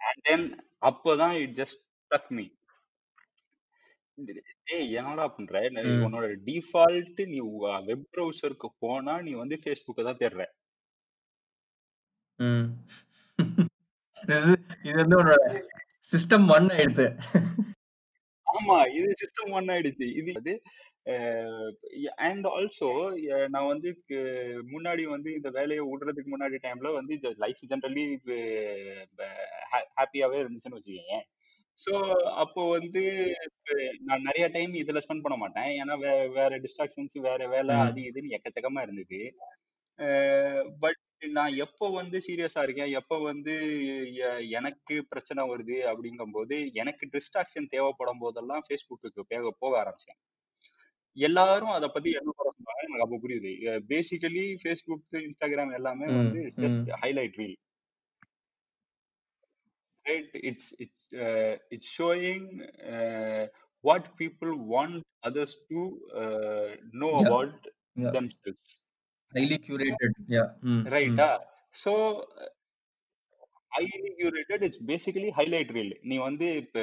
அண்ட் 0.00 0.22
தென் 0.28 0.46
அப்போதான் 0.90 1.36
இட் 1.44 1.56
ஜஸ்ட் 1.60 1.80
டக் 2.08 2.30
மீ 2.30 2.44
ஏய் 4.64 4.92
என்னடா 4.92 5.28
பண்ற? 5.28 5.68
நீ 5.68 5.80
ம். 5.80 6.04
உன்னோட 6.04 6.28
டிஃபால்ட் 6.46 7.20
நீ 7.26 7.38
வெப் 7.84 8.06
ப்ரௌசருக்கு 8.12 8.68
போனா 8.78 9.20
நீ 9.20 9.32
வந்து 9.32 9.56
ஃபேஸ்புக்கை 9.56 10.04
தான் 10.04 10.16
தேடுற. 10.16 10.44
ம். 12.40 12.66
இது 14.82 14.96
வந்து 14.96 15.18
உன்னோட 15.20 15.36
சிஸ்டம் 16.12 16.46
ஒன் 16.56 16.66
ஆயிடுது. 16.76 17.06
ஆமா 18.46 18.76
இது 18.94 19.14
சிஸ்டம் 19.22 19.50
ஒன் 19.50 19.66
ஆயிடுச்சு. 19.66 20.06
இது 20.16 20.32
அது 20.36 20.54
அண்ட் 22.16 22.46
ஆல்சோ 22.46 22.90
நான் 23.48 23.66
வந்து 23.66 24.04
கு- 24.08 24.60
முன்னாடி 24.72 25.02
வந்து 25.08 25.32
இந்த 25.32 25.50
வேலையை 25.50 25.84
விடுறதுக்கு 25.86 26.32
முன்னாடி 26.32 26.58
டைம்ல 26.66 26.92
வந்து 26.92 27.34
லைஃப் 27.36 27.62
ஜென்ரலி 27.68 28.04
ஹாப்பியாவே 29.96 30.38
இருந்துச்சுன்னு 30.42 30.78
வச்சுக்கோங்க 30.78 31.16
ஸோ 31.78 31.92
அப்போ 32.36 32.70
வந்து 32.70 33.02
நான் 34.00 34.22
நிறைய 34.22 34.48
டைம் 34.48 34.72
இதுல 34.74 35.00
ஸ்பெண்ட் 35.04 35.24
பண்ண 35.24 35.36
மாட்டேன். 35.36 35.70
ஏன்னா 35.80 35.94
வே 35.98 36.12
வேற 36.28 36.58
டிஸ்ட்ராக்ஷன்ஸ் 36.58 37.18
வேற 37.20 37.48
வேலை 37.48 37.74
ம், 37.76 37.80
அது 37.80 38.00
இதுன்னு 38.02 38.34
எக்கச்சக்கமா 38.36 38.82
இருந்தது. 38.82 39.20
பட் 40.80 41.02
நான் 41.32 41.54
எப்போ 41.56 41.90
வந்து 41.90 42.18
சீரியஸா 42.18 42.62
இருக்கேன் 42.62 42.90
எப்போ 42.92 43.18
வந்து 43.20 43.54
எ- 44.22 44.48
எனக்கு 44.50 44.94
பிரச்சனை 45.08 45.48
வருது 45.50 45.76
அப்படிங்கும்போது 45.90 46.56
எனக்கு 46.74 47.04
டிஸ்ட்ராக்ஷன் 47.12 47.68
தேவைப்படும் 47.68 48.18
போதெல்லாம் 48.18 48.64
ஃபேஸ்புக்கு 48.66 49.10
போக 49.24 49.54
போக 49.58 49.72
ஆரம்பிச்சேன். 49.82 50.18
எல்லாரும் 51.16 51.68
அதை 51.68 51.88
பத்தி 51.88 52.10
என்ன 52.12 52.32
குறை 52.36 52.50
சொன்னாங்க 52.56 52.82
எனக்கு 52.86 53.06
அப்போ 53.06 53.18
புரியுது. 53.18 53.52
பேசிக்கலி 53.88 54.44
ஃபேஸ்புக் 54.62 55.18
இன்ஸ்டாகிராம் 55.22 55.74
எல்லாமே 55.74 56.06
ம், 56.06 56.16
வந்து 56.16 56.40
ம். 56.42 56.52
Just 56.62 56.90
highlight 57.02 57.38
reel 57.38 57.56
right 60.08 60.28
it's 60.42 60.66
it's 60.78 61.02
uh, 61.20 61.54
it's 61.70 61.88
showing 61.90 62.44
uh, 62.88 63.42
what 63.84 64.04
people 64.16 64.52
want 64.68 64.96
others 65.22 65.54
to 65.70 65.80
uh, 66.14 66.68
know 66.92 67.12
Yeah, 67.14 67.26
about 67.26 67.54
yeah. 67.96 68.12
themselves 68.12 68.68
Highly 69.32 69.58
curated. 69.60 70.12
Yeah. 70.28 70.48
Mm, 70.64 70.82
right 70.90 71.12
mm. 71.12 71.24
ah 71.24 71.34
so 71.74 71.92
highly 73.72 74.10
curated 74.18 74.62
it's 74.66 74.82
basically 74.86 75.30
highlight 75.38 75.72
reel 75.76 75.92
நீ 76.02 76.16
வந்து 76.18 76.46
இப்ப 76.56 76.78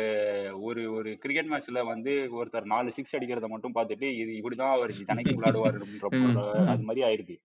ஒரு 0.68 0.82
ஒரு 0.92 1.10
cricket 1.24 1.50
மேட்ச்ல 1.52 1.82
வந்து 1.86 2.12
ஒருத்தர் 2.38 2.70
நாலு 2.74 2.90
six 2.98 3.16
அடிக்கிறத 3.18 3.48
மட்டும் 3.54 3.76
பார்த்துட்டு 3.78 4.08
இது 4.20 4.32
இப்படிதான் 4.40 4.74
அவர் 4.76 4.94
தினைக்கும் 5.10 5.40
விளையாடுவார் 5.40 5.78
அப்படின்ற. 5.80 6.44
அது 6.74 6.86
மாதிரி 6.90 7.04
ஆயிடுது 7.08 7.36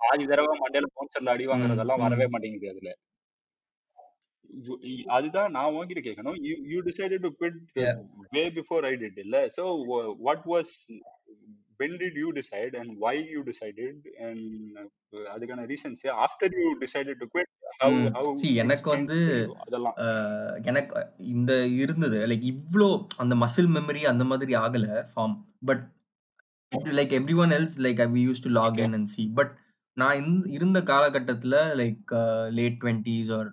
பாதி 0.00 0.24
தடவை 0.32 0.56
மண்டையில 0.62 0.88
பவுன்சர்ல 0.96 1.34
அடி 1.34 1.46
வாங்குறதெல்லாம். 1.52 2.02
வரவே 2.06 2.26
மாட்டேங்குது 2.34 2.72
அதுல 2.74 2.90
அதுதான் 5.16 5.50
நான் 5.50 5.74
உன்கிட்ட 5.74 6.02
கேட்கணும். 6.06 6.38
You 6.48 6.54
you 6.72 6.78
decided 6.82 7.24
to 7.26 7.30
quit. 7.40 7.58
Way 8.36 8.44
before 8.50 8.84
I 8.84 8.94
did 8.94 9.20
இல்ல? 9.24 9.38
So 9.56 9.64
what 10.26 10.44
was 10.54 10.72
when 11.80 11.96
did 12.02 12.18
you 12.20 12.28
decide 12.32 12.74
and 12.80 12.92
why 12.98 13.16
you 13.34 13.40
decided 13.42 13.98
and 14.26 14.44
அதுக்கான 15.34 15.66
reasons 15.72 16.04
after 16.26 16.54
you 16.62 16.68
decided 16.84 17.20
to 17.22 17.28
quit 17.34 17.52
எனக்கு 18.54 18.88
வந்து 18.90 19.18
எனக்கு 20.64 21.00
இந்த 21.26 21.52
இருந்தது 21.76 22.18
லைக் 22.26 22.46
இவ்ளோ 22.52 22.88
அந்த 23.16 23.34
மசில் 23.34 23.70
மெமரி 23.76 24.02
அந்த 24.04 24.24
மாதிரி 24.24 24.54
ஆகல 24.56 24.86
form 25.12 25.34
but 25.64 25.84
like 26.98 27.12
every 27.18 27.36
one 27.44 27.52
else 27.58 27.76
like 27.86 28.00
we 28.14 28.22
use 28.28 28.44
to 28.46 28.52
log 28.60 28.80
in 28.86 28.96
and 28.98 29.12
see 29.16 29.24
but 29.34 29.52
நான் 29.96 30.32
இருந்த 30.56 30.78
காலகட்டத்தில் 30.92 31.58
like 31.82 32.14
late 32.50 32.78
twenties 32.82 33.30
or 33.38 33.50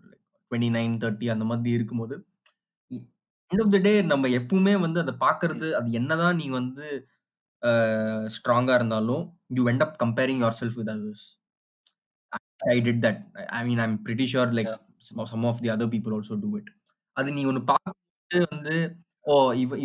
twenty 0.54 0.70
nine 0.78 0.96
thirty 1.04 1.28
அந்த 1.34 1.46
மாதிரி 1.46 1.70
இருக்கும்போது 1.78 2.16
எண்ட் 3.52 3.64
ஆஃப் 3.64 3.74
த 3.76 3.78
டே 3.78 3.92
நம்ம 4.12 4.28
எப்பவுமே 4.28 4.74
வந்து 4.86 5.00
அதை 5.04 5.14
பார்க்கறது 5.26 5.68
அது 5.80 5.92
என்னதான் 5.92 6.36
நீ 6.36 6.48
வந்து 6.60 6.86
ஸ்ட்ராங்கா 8.36 8.74
இருந்தாலும் 8.80 9.24
you 9.58 9.64
end 9.72 9.82
up 9.86 9.92
comparing 10.04 10.40
yourself 10.44 10.74
with 10.80 10.90
others. 10.94 11.20
I 12.74 12.80
did 12.88 12.98
that. 13.06 13.18
I 13.60 13.62
mean 13.68 13.80
I'm 13.84 13.96
pretty 14.08 14.26
sure 14.34 14.48
like 14.58 14.72
some 15.08 15.20
of, 15.22 15.28
some 15.34 15.46
of 15.46 15.58
the 15.64 15.70
other 15.76 15.88
people 15.94 16.14
also 16.18 16.36
do 16.46 16.52
it. 16.60 16.68
அது 17.18 17.32
நீ 17.38 17.42
ஒன்று 17.50 17.62
பார்க்கும்போது 17.72 18.40
வந்து 18.54 18.76
ஓ 19.34 19.36
இவ 19.64 19.78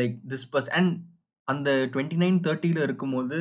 லைக் 0.00 0.16
திஸ் 0.32 0.46
பர்ஸ் 0.52 0.70
அண்ட் 0.78 0.92
அந்த 1.48 1.70
டுவெண்ட்டி 1.92 2.18
நைன் 2.24 2.38
தேர்ட்டியில் 2.46 2.82
இருக்கும்போது 2.86 3.38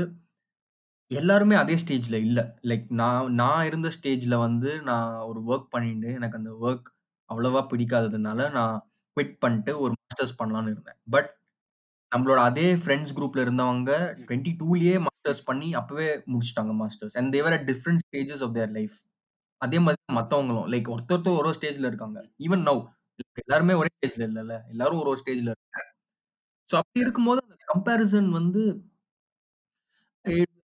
எல்லாருமே 1.12 1.56
அதே 1.56 1.76
ஸ்டேஜில் 1.82 2.18
இல்லை. 2.22 2.44
லைக் 2.70 2.86
நான் 3.00 3.28
நான் 3.36 3.66
இருந்த 3.66 3.90
ஸ்டேஜில் 3.96 4.36
வந்து 4.40 4.70
நான் 4.90 5.10
ஒரு 5.30 5.40
ஒர்க் 5.50 5.68
பண்ணிட்டு 5.74 6.10
எனக்கு 6.20 6.40
அந்த 6.40 6.52
ஒர்க் 6.64 6.88
அவ்வளோவா 7.30 7.62
பிடிக்காததுனால 7.72 8.50
நான் 8.52 8.76
குவிட் 9.18 9.36
பண்ணிட்டு 9.44 9.72
ஒரு 9.84 9.94
மாஸ்டர்ஸ் 10.00 10.38
பண்ணலான்னு 10.40 10.72
இருந்தேன். 10.74 11.00
பட் 11.10 11.30
நம்மளோட 12.12 12.40
அதே 12.50 12.68
ஃப்ரெண்ட்ஸ் 12.82 13.16
குரூப்ல 13.18 13.44
இருந்தவங்க 13.46 13.92
டுவெண்ட்டி 14.22 14.54
டூலயே 14.62 14.96
மாஸ்டர்ஸ் 15.08 15.44
பண்ணி 15.48 15.70
அப்பவே 15.80 16.10
முடிச்சிட்டாங்க 16.34 16.74
masters 16.82 17.18
and 17.20 17.32
they were 17.36 17.56
at 17.58 17.68
different 17.72 18.04
stages 18.06 18.44
of 18.48 18.56
their 18.58 18.74
life 18.78 18.98
அதே 19.62 19.80
மாதிரி 19.86 20.02
மற்றவங்களும் 20.20 20.68
லைக் 20.74 20.90
ஒருத்தர் 20.96 21.40
ஒரு 21.40 21.52
ஸ்டேஜ்ல 21.58 21.88
இருக்காங்க. 21.92 22.20
ஈவன் 22.46 22.66
நவ் 22.70 22.82
எல்லாருமே 23.44 23.76
ஒரே 23.82 23.92
ஸ்டேஜ்ல 23.96 24.24
இல்லைல்ல. 24.30 24.56
எல்லாரும் 24.74 25.02
ஒரு 25.02 25.10
ஒரு 25.14 25.22
ஸ்டேஜ்ல 25.24 25.50
இருக்காங்க. 25.54 25.82
ஸோ 26.70 26.76
அப்படி 26.82 27.04
இருக்கும்போது 27.06 27.42
அந்த 27.46 27.58
கம்பேரிசன் 27.74 28.30
வந்து 28.40 28.62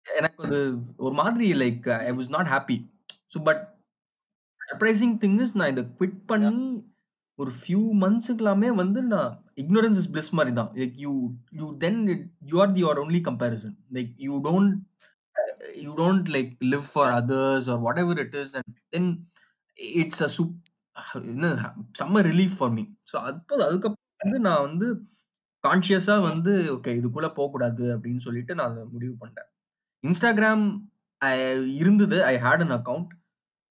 எனக்கு 0.07 0.43
அது 0.49 0.59
ஒரு 0.97 1.15
மாதிரி 1.15 1.47
like 1.63 1.87
I 2.03 2.13
was 2.19 2.31
not 2.37 2.51
happy 2.55 2.77
so 3.35 3.41
but 3.49 3.63
surprising 4.61 5.17
thing 5.25 5.39
is 5.45 5.57
நான் 5.59 5.73
இதை 5.75 5.85
குவிட் 5.99 6.21
பண்ணி 6.27 6.67
ஒரு 7.39 7.53
ஃபியூ 7.59 7.83
மந்த்ஸுக்கெல்லாமே 8.03 8.69
வந்து 8.75 9.01
நான் 9.13 9.33
ignorance 9.63 9.99
இஸ் 10.01 10.11
bliss 10.11 10.29
மாதிரி 10.39 10.53
தான் 10.55 10.71
like 10.79 10.95
you 11.05 11.13
you 11.53 11.67
then 11.85 11.99
you 12.51 12.57
are 12.65 12.73
the 12.73 12.83
your 12.85 13.01
only 13.05 13.21
comparison 13.29 13.75
like 13.97 14.13
you 14.27 14.35
don't 14.47 14.73
you 15.83 15.91
don't 16.01 16.29
like 16.37 16.51
live 16.73 16.87
for 16.91 17.13
others 17.19 17.69
or 17.75 17.81
whatever 18.05 18.21
it 18.25 18.37
is 18.43 18.55
and 18.61 18.73
then 18.91 19.11
it's 20.03 20.23
a 20.23 20.31
soup 20.37 20.55
என்ன 21.33 21.51
செம்ம 22.01 22.23
relief 22.29 22.57
for 22.59 22.73
me 22.79 22.85
so 23.11 23.17
அப்போ 23.25 23.55
அதுக்கப்புறம் 23.67 24.03
வந்து 24.25 24.41
நான் 24.49 24.65
வந்து 24.69 24.87
கான்ஷியஸாக 25.65 26.27
வந்து 26.31 26.53
okay 26.75 26.95
இதுக்குள்ளே 27.01 27.31
போகக்கூடாது 27.39 27.85
அப்படின்னு 27.97 28.25
சொல்லிட்டு 28.27 28.55
நான் 28.55 28.73
அதை 28.73 28.85
முடிவு 28.95 29.15
பண்ணேன் 29.23 29.51
இன்ஸ்டாகிராம் 30.05 30.65
இருந்தது. 31.81 32.19
I 32.33 32.35
hate 32.45 32.65
an 32.67 32.75
account 32.79 33.11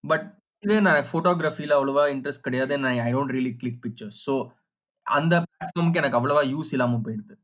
but 0.03 0.25
இதே 0.63 0.77
நான் 0.87 1.07
ஃபோட்டோகிராஃபியில் 1.11 1.75
அவ்வளோவா 1.77 2.03
இன்ட்ரெஸ்ட் 2.15 2.45
கிடையாது. 2.47 2.73
நான் 2.83 2.99
I 3.07 3.09
don't 3.15 3.33
really 3.37 3.53
click 3.61 3.81
pictures 3.85 4.19
so 4.27 4.35
அந்த 5.05 5.33
பிளாட்ஃபார்முக்கு 5.45 6.01
எனக்கு 6.01 6.19
அவ்வளோவா 6.19 6.43
யூஸ் 6.53 6.71
இல்லாமல் 6.75 7.03
போயிடுது. 7.07 7.35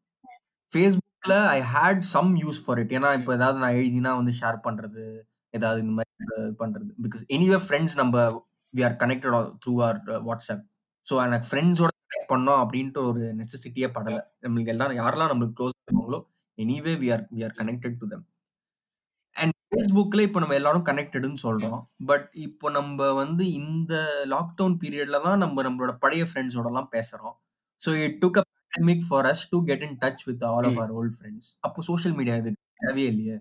ஃபேஸ்புக்கில் 0.72 1.38
I 1.58 1.60
hate 1.74 2.04
some 2.14 2.32
use 2.44 2.62
for 2.66 2.80
it 2.84 2.94
ஏன்னா 2.98 3.10
இப்போ 3.20 3.32
ஏதாவது 3.40 3.58
நான் 3.64 3.78
எழுதினா 3.82 4.12
வந்து 4.22 4.34
ஷேர் 4.40 4.58
பண்ணுறது 4.68 5.04
ஏதாவது 5.54 5.80
இந்த 5.84 5.94
மாதிரி 5.98 6.12
பண்றது. 6.24 6.56
பண்ணுறது 6.62 6.92
பிகாஸ் 7.06 7.24
எனிவே 7.36 7.60
ஃப்ரெண்ட்ஸ் 7.66 7.96
நம்ம 8.02 8.16
we 8.74 8.84
are 8.88 8.96
connected 9.04 9.36
through 9.64 9.74
or 9.88 10.00
WhatsApp 10.30 10.64
so 11.08 11.14
எனக்கு 11.28 11.48
ஃப்ரெண்ட்ஸோட 11.52 11.92
கனெக்ட் 12.04 12.32
பண்ணோம் 12.34 12.62
அப்படின்ட்டு 12.64 13.02
ஒரு 13.10 13.22
நெசசிட்டியே 13.42 13.88
படலை. 13.98 14.22
நம்மளுக்கு 14.46 14.74
எல்லாம் 14.76 14.94
யாரெல்லாம் 15.02 15.32
நம்மளுக்கு 15.32 15.58
க்ளோஸ் 15.60 15.78
பண்ணுவாங்களோ 15.88 16.20
anyway 16.58 16.94
we 17.04 17.10
are 17.16 17.24
we 17.36 17.42
are 17.48 17.56
connected 17.62 17.98
to 18.02 18.08
them 18.14 18.26
and 19.36 19.56
ஃபேஸ்புக்கில் 19.68 20.26
இப்போ 20.28 20.40
நம்ம 20.40 20.56
எல்லாரும் 20.56 20.86
கனெக்டடுன்னு 20.86 21.42
சொல்கிறோம் 21.44 21.82
பட் 22.06 22.28
இப்போ 22.46 22.70
நம்ம 22.72 23.12
வந்து 23.14 23.44
இந்த 23.60 23.94
லாக்டவுன் 24.34 24.76
பீரியட்ல 24.82 25.20
தான் 25.28 25.42
நம்ம 25.44 25.64
நம்மளோட 25.68 25.94
பழைய 26.04 26.26
ஃப்ரெண்ட்ஸோடலாம் 26.30 26.90
பேசுகிறோம் 26.96 27.36
so 27.82 27.92
it 28.06 28.18
took 28.24 28.40
a 28.42 28.44
pandemic 28.68 29.06
for 29.10 29.28
us 29.32 29.46
to 29.52 29.60
get 29.70 29.86
in 29.88 29.98
touch 30.04 30.24
with 30.30 30.44
all 30.50 30.68
of 30.70 30.80
our 30.80 30.94
old 31.00 31.16
friends 31.18 31.50
அப்போ 31.68 31.82
சோஷியல் 31.90 32.16
மீடியா 32.20 32.36
இது 32.42 32.52
தேவையே 32.82 33.08
இல்லையே. 33.14 33.38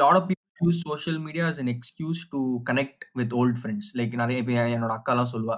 Lot 0.00 0.18
of 0.20 0.26
people 0.28 0.40
use 0.60 0.80
social 0.86 1.20
media 1.26 1.44
as 1.52 1.58
an 1.58 1.68
excuse 1.68 2.20
to 2.32 2.40
connect 2.68 2.98
with 3.18 3.30
old 3.40 3.56
friends. 3.62 3.84
Like 3.98 4.14
நிறைய 4.20 4.42
இப்போ 4.42 4.52
என்னோட 4.74 4.92
அக்காலாம் 4.98 5.32
சொல்லுவா 5.32 5.56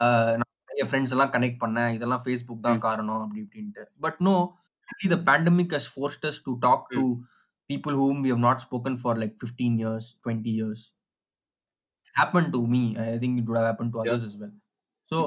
"ஆஹ் 0.00 0.34
நான் 0.40 0.52
நிறைய 0.68 0.84
ஃப்ரெண்ட்ஸ் 0.88 1.14
எல்லாம் 1.14 1.32
கனெக்ட் 1.34 1.62
பண்ணேன். 1.64 1.90
இதெல்லாம் 1.96 2.22
ஃபேஸ்புக் 2.24 2.66
தான் 2.68 2.80
காரணம். 2.80 3.22
அப்படி 3.24 3.42
இப்படின்ட்டு. 3.46 3.84
But 4.00 4.20
no 4.28 4.36
the 5.06 5.18
pandemic 5.22 5.70
has 5.70 5.86
forced 5.88 6.24
us 6.24 6.36
to 6.40 6.52
talk 6.58 6.82
to 6.90 7.02
people 7.70 7.94
whom 8.00 8.16
we 8.24 8.30
have 8.32 8.44
not 8.48 8.60
spoken 8.66 8.94
for 9.02 9.14
like 9.22 9.34
15 9.46 9.74
years 9.84 10.04
20 10.26 10.52
years. 10.60 10.80
Happened 12.20 12.50
to 12.56 12.60
me. 12.74 12.84
I 13.06 13.18
think 13.22 13.40
it 13.40 13.46
would 13.48 13.58
have 13.60 13.68
happened 13.70 13.92
to 13.94 14.00
others 14.02 14.24
as 14.30 14.36
well. 14.42 14.54
So 15.10 15.18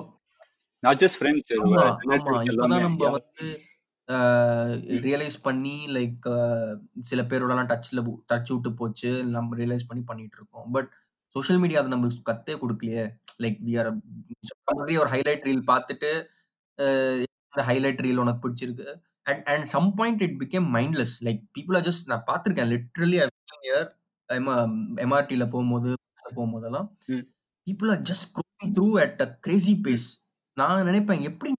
ஆமா 0.84 0.92
relatives 1.22 1.54
இப்பதான் 1.54 2.50
எல்லாமே 2.52 2.78
நம்ம 2.86 3.10
வந்து 3.16 3.48
realise 5.06 5.36
பண்ணி 5.48 5.74
like 5.96 6.28
சில 7.10 7.22
பேரோடலாம் 7.32 7.70
டச்ல 7.72 8.02
touch 8.32 8.52
விட்டு 8.54 8.70
போச்சு. 8.82 9.12
நம்ம 9.36 9.58
ரியலைஸ் 9.62 9.88
பண்ணி 9.90 10.04
பண்ணிட்டு 10.12 10.38
இருக்கோம். 10.40 10.70
பட் 10.76 10.90
சோஷியல் 11.36 11.62
மீடியா 11.64 11.82
அதை 11.82 11.92
நம்மளுக்கு 11.96 12.28
கத்தே 12.30 12.54
கொடுக்கலையே. 12.62 13.04
லைக் 13.44 13.60
வி 13.68 13.74
ஆர் 13.82 13.90
மாதிரி 14.80 14.96
ஒரு 15.04 15.10
ஹைலைட் 15.16 15.46
ரீல் 15.50 15.64
பார்த்துட்டு 15.72 16.12
ஹைலைட் 17.70 18.02
ரீல் 18.06 18.22
உனக்கு 18.24 18.42
பிடிச்சிருக்கு? 18.46 18.90
And 19.30 19.44
and 19.54 19.68
some 19.76 19.90
point 20.00 20.22
it 20.28 20.36
became 20.44 20.68
mindless 20.78 21.16
like 21.28 21.42
people 21.58 21.78
are 21.80 21.86
just 21.90 22.10
நான் 22.12 22.26
பார்த்துருக்கேன் 22.30 22.72
லிட்ரலி 22.74 23.20
இயர் 23.70 23.88
எம்ஆர்டியில் 25.06 25.52
போகும்போது 25.54 25.92
போகும்போதெல்லாம். 26.38 26.88
People 27.68 27.92
are 27.94 28.04
just 28.10 28.28
growing 28.36 28.74
through 28.78 28.90
at 29.06 29.22
a 29.26 29.30
crazy 29.48 29.74
pace 29.86 30.08
நான் 30.58 30.86
நினைப்பேன் 30.90 31.24
எப்படி 31.32 31.52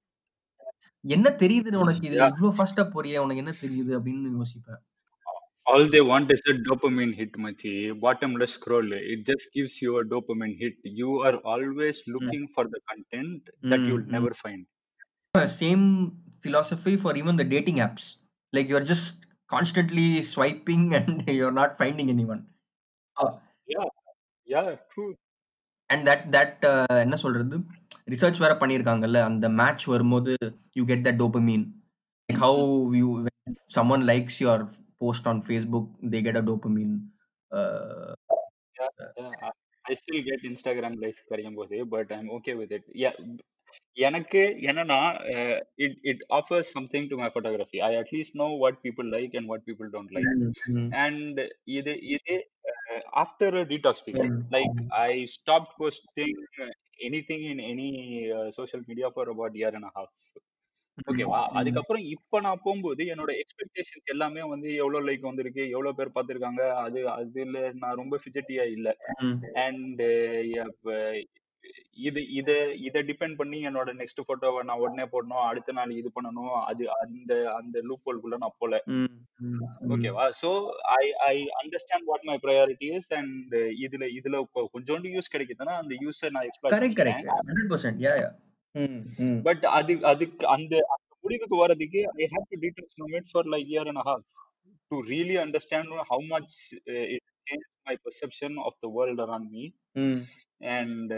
என்ன 1.05 1.29
தெரியுது 1.43 1.79
உனக்கு 1.83 2.07
இதுல 2.09 2.21
Yeah. 2.21 2.33
இவ்வளவு 2.33 2.57
ஃபாஸ்டா 2.57 2.83
போறியே 2.95 3.21
உனக்கு 3.25 3.43
என்ன 3.45 3.53
தெரியுது 3.63 3.93
அப்படின்னு 3.99 4.39
யோசிப்பேன் 4.39 4.81
all 5.73 5.85
they 5.93 6.01
want 6.03 6.29
is 6.35 6.41
a 6.53 6.55
dopamine 6.67 7.11
hit 7.19 7.33
machi 7.45 7.73
bottomless 8.05 8.53
scroll 8.59 8.89
it 9.11 9.21
just 9.29 9.47
gives 9.57 9.75
you 9.83 9.91
a 10.01 10.05
dopamine 10.13 10.55
hit 10.63 10.77
you 11.01 11.11
are 11.27 11.37
always 11.53 11.97
Mm. 11.99 12.11
looking 12.15 12.45
for 12.55 12.65
the 12.75 12.81
content 12.91 13.41
that 13.65 13.79
Mm, 13.79 13.87
you'll 13.89 14.07
mm. 14.07 14.15
never 14.17 14.33
find 14.43 14.63
Same 15.59 15.85
philosophy 16.43 16.97
for 16.97 17.17
even 17.17 17.37
the 17.37 17.45
dating 17.45 17.77
apps. 17.77 18.17
Like 18.53 18.69
you're 18.69 18.87
just 18.93 19.27
constantly 19.49 20.23
swiping 20.23 20.95
and 20.95 21.27
you're 21.29 21.57
not 21.63 21.79
finding 21.79 22.09
anyone. 22.11 22.47
Uh, 23.17 23.33
yeah 23.67 23.89
yeah 24.47 24.77
true 24.95 25.15
and 25.91 26.07
that 26.09 26.21
that 26.37 26.53
uh, 26.73 26.97
என்ன 27.05 27.17
சொல்றது 27.25 27.57
research 28.13 28.43
வேற 28.45 28.53
பண்ணியிருக்காங்கல்ல 28.63 29.21
அந்த 29.31 29.47
match 29.61 29.85
வரும்போது 29.95 30.33
you 30.79 30.85
get 30.91 31.05
that 31.09 31.21
dopamine 31.25 31.65
like 32.29 32.41
how 32.45 32.65
you 33.01 33.09
someone 33.77 34.03
likes 34.11 34.35
your 34.45 34.59
post 35.03 35.25
on 35.31 35.39
facebook 35.49 35.87
they 36.13 36.21
get 36.27 36.37
a 36.41 36.45
dopamine 36.49 36.95
uh, 37.59 38.11
yeah, 38.79 38.91
yeah. 39.21 39.31
I, 39.47 39.51
I 39.91 39.95
still 40.03 40.21
get 40.31 40.41
instagram 40.53 40.95
likes 41.05 41.21
கிடைக்கும் 41.31 41.59
போது 41.61 41.79
but 41.95 42.09
i'm 42.17 42.29
okay 42.39 42.55
with 42.61 42.73
it 42.79 42.85
yeah 43.05 43.15
எனக்கு 44.07 44.41
என்னன்னா 44.69 44.99
it 45.85 45.93
it 46.11 46.19
offers 46.39 46.67
something 46.77 47.05
to 47.11 47.17
my 47.23 47.29
photography 47.37 47.79
i 47.89 47.95
at 48.03 48.11
least 48.15 48.33
know 48.41 48.51
what 48.63 48.77
people 48.87 49.07
like 49.17 49.33
and 49.39 49.47
what 49.53 49.63
people 49.69 49.89
don't 49.97 50.13
like 50.17 50.29
mm, 50.35 50.53
mm, 50.75 50.89
and 51.05 51.39
இது 51.79 51.95
இது 52.15 52.37
uh, 52.73 53.01
after 53.25 53.51
a 53.63 53.65
detox 53.73 53.97
period 54.07 54.31
mm, 54.33 54.45
like 54.57 54.77
i 55.09 55.25
stopped 55.37 55.73
posting 55.83 56.37
uh, 56.63 56.73
anything 57.09 57.43
in 57.53 57.61
any 57.73 57.91
uh, 58.39 58.49
social 58.61 58.83
media 58.91 59.11
for 59.17 59.27
about 59.35 59.61
year 59.63 59.75
and 59.81 59.89
a 59.91 59.95
half 59.99 60.13
ஓகேவா 61.11 61.41
mm, 61.43 61.53
அதுக்கப்புறம் 61.59 62.03
இப்ப 62.15 62.41
நான் 62.47 62.63
போகும்போது 62.65 63.03
என்னோட 63.13 63.33
expectations 63.43 64.11
எல்லாமே 64.15 64.43
வந்து 64.55 64.69
எவ்வளவு 64.75 65.07
லைக் 65.09 65.29
வந்திருக்கு 65.29 65.63
எவ்வளவு 65.75 65.97
பேர் 65.99 66.17
பார்த்திருக்காங்க 66.17 66.63
அது 66.85 67.03
அதுல 67.19 67.61
நான் 67.83 68.01
ரொம்ப 68.03 68.17
ஃபிஜிட்டியா 68.23 68.67
இல்ல 68.77 68.89
mm, 69.23 69.37
அண்ட் 69.67 70.03
இது 72.07 72.21
இத 72.31 72.51
இத 72.89 72.99
டிபெண்ட் 73.03 73.37
பண்ணி 73.37 73.59
என்னோட 73.69 73.91
நெக்ஸ்ட் 73.99 74.21
போட்டோவை 74.29 74.61
நான் 74.69 74.83
உடனே 74.85 75.05
போடணும். 75.13 75.45
அடுத்த 75.49 75.73
நாள் 75.73 75.91
இது 76.01 76.11
பண்ணணும். 76.17 76.55
அது 76.71 76.85
அந்த 76.97 77.33
அந்த 77.59 77.77
லூப் 77.89 78.07
ஹோல்குள்ள 78.09 78.37
நான் 78.45 78.59
போல. 78.59 78.75
ஓகேவா 79.95 80.25
so 80.41 80.51
I 80.99 81.05
I 81.31 81.37
understand 81.61 82.09
what 82.11 82.27
my 82.31 82.37
priority 82.45 82.89
is 82.99 83.11
and 83.21 83.55
இதுல 83.85 84.07
இதுல 84.19 84.41
கொஞ்சோண்டு 84.75 85.13
யூஸ் 85.17 85.33
கிடைக்குதுன்னா 85.35 85.77
அந்த 85.83 85.95
யூஸை 86.05 86.31
நான் 86.37 86.47
எக்ஸ்ப்ளாய்ட் 86.49 86.77
correct 86.77 86.97
correct. 87.01 87.23
பண்ணிக்கிறேன். 87.23 87.63
100% 87.63 88.05
yeah 88.07 88.17
yeah. 88.23 88.33
mm, 88.75 89.37
பட் 89.49 89.65
அது 89.79 89.93
அதுக்கு 90.13 90.47
அந்த 90.57 90.75
அந்த 90.95 91.09
முடிவுக்கு 91.25 91.57
வரதுக்கு 91.65 92.03
I 92.19 92.29
have 92.35 92.51
to 92.53 92.59
details 92.65 92.99
it 93.21 93.31
for 93.33 93.51
like 93.55 93.71
year 93.75 93.91
and 93.93 94.05
half 94.11 94.27
to 94.91 94.99
really 95.13 95.37
understand 95.45 96.05
how 96.13 96.25
much 96.35 96.55
it 97.15 97.27
change 97.47 97.67
my 97.89 97.97
perception 98.07 98.57
of 98.67 98.79
the 98.85 98.89
world 98.99 99.23
around 99.27 99.51
me. 99.57 99.65
And 100.77 101.13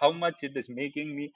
how 0.00 0.16
much 0.24 0.42
it 0.46 0.58
is 0.60 0.70
making 0.80 1.12
me 1.18 1.26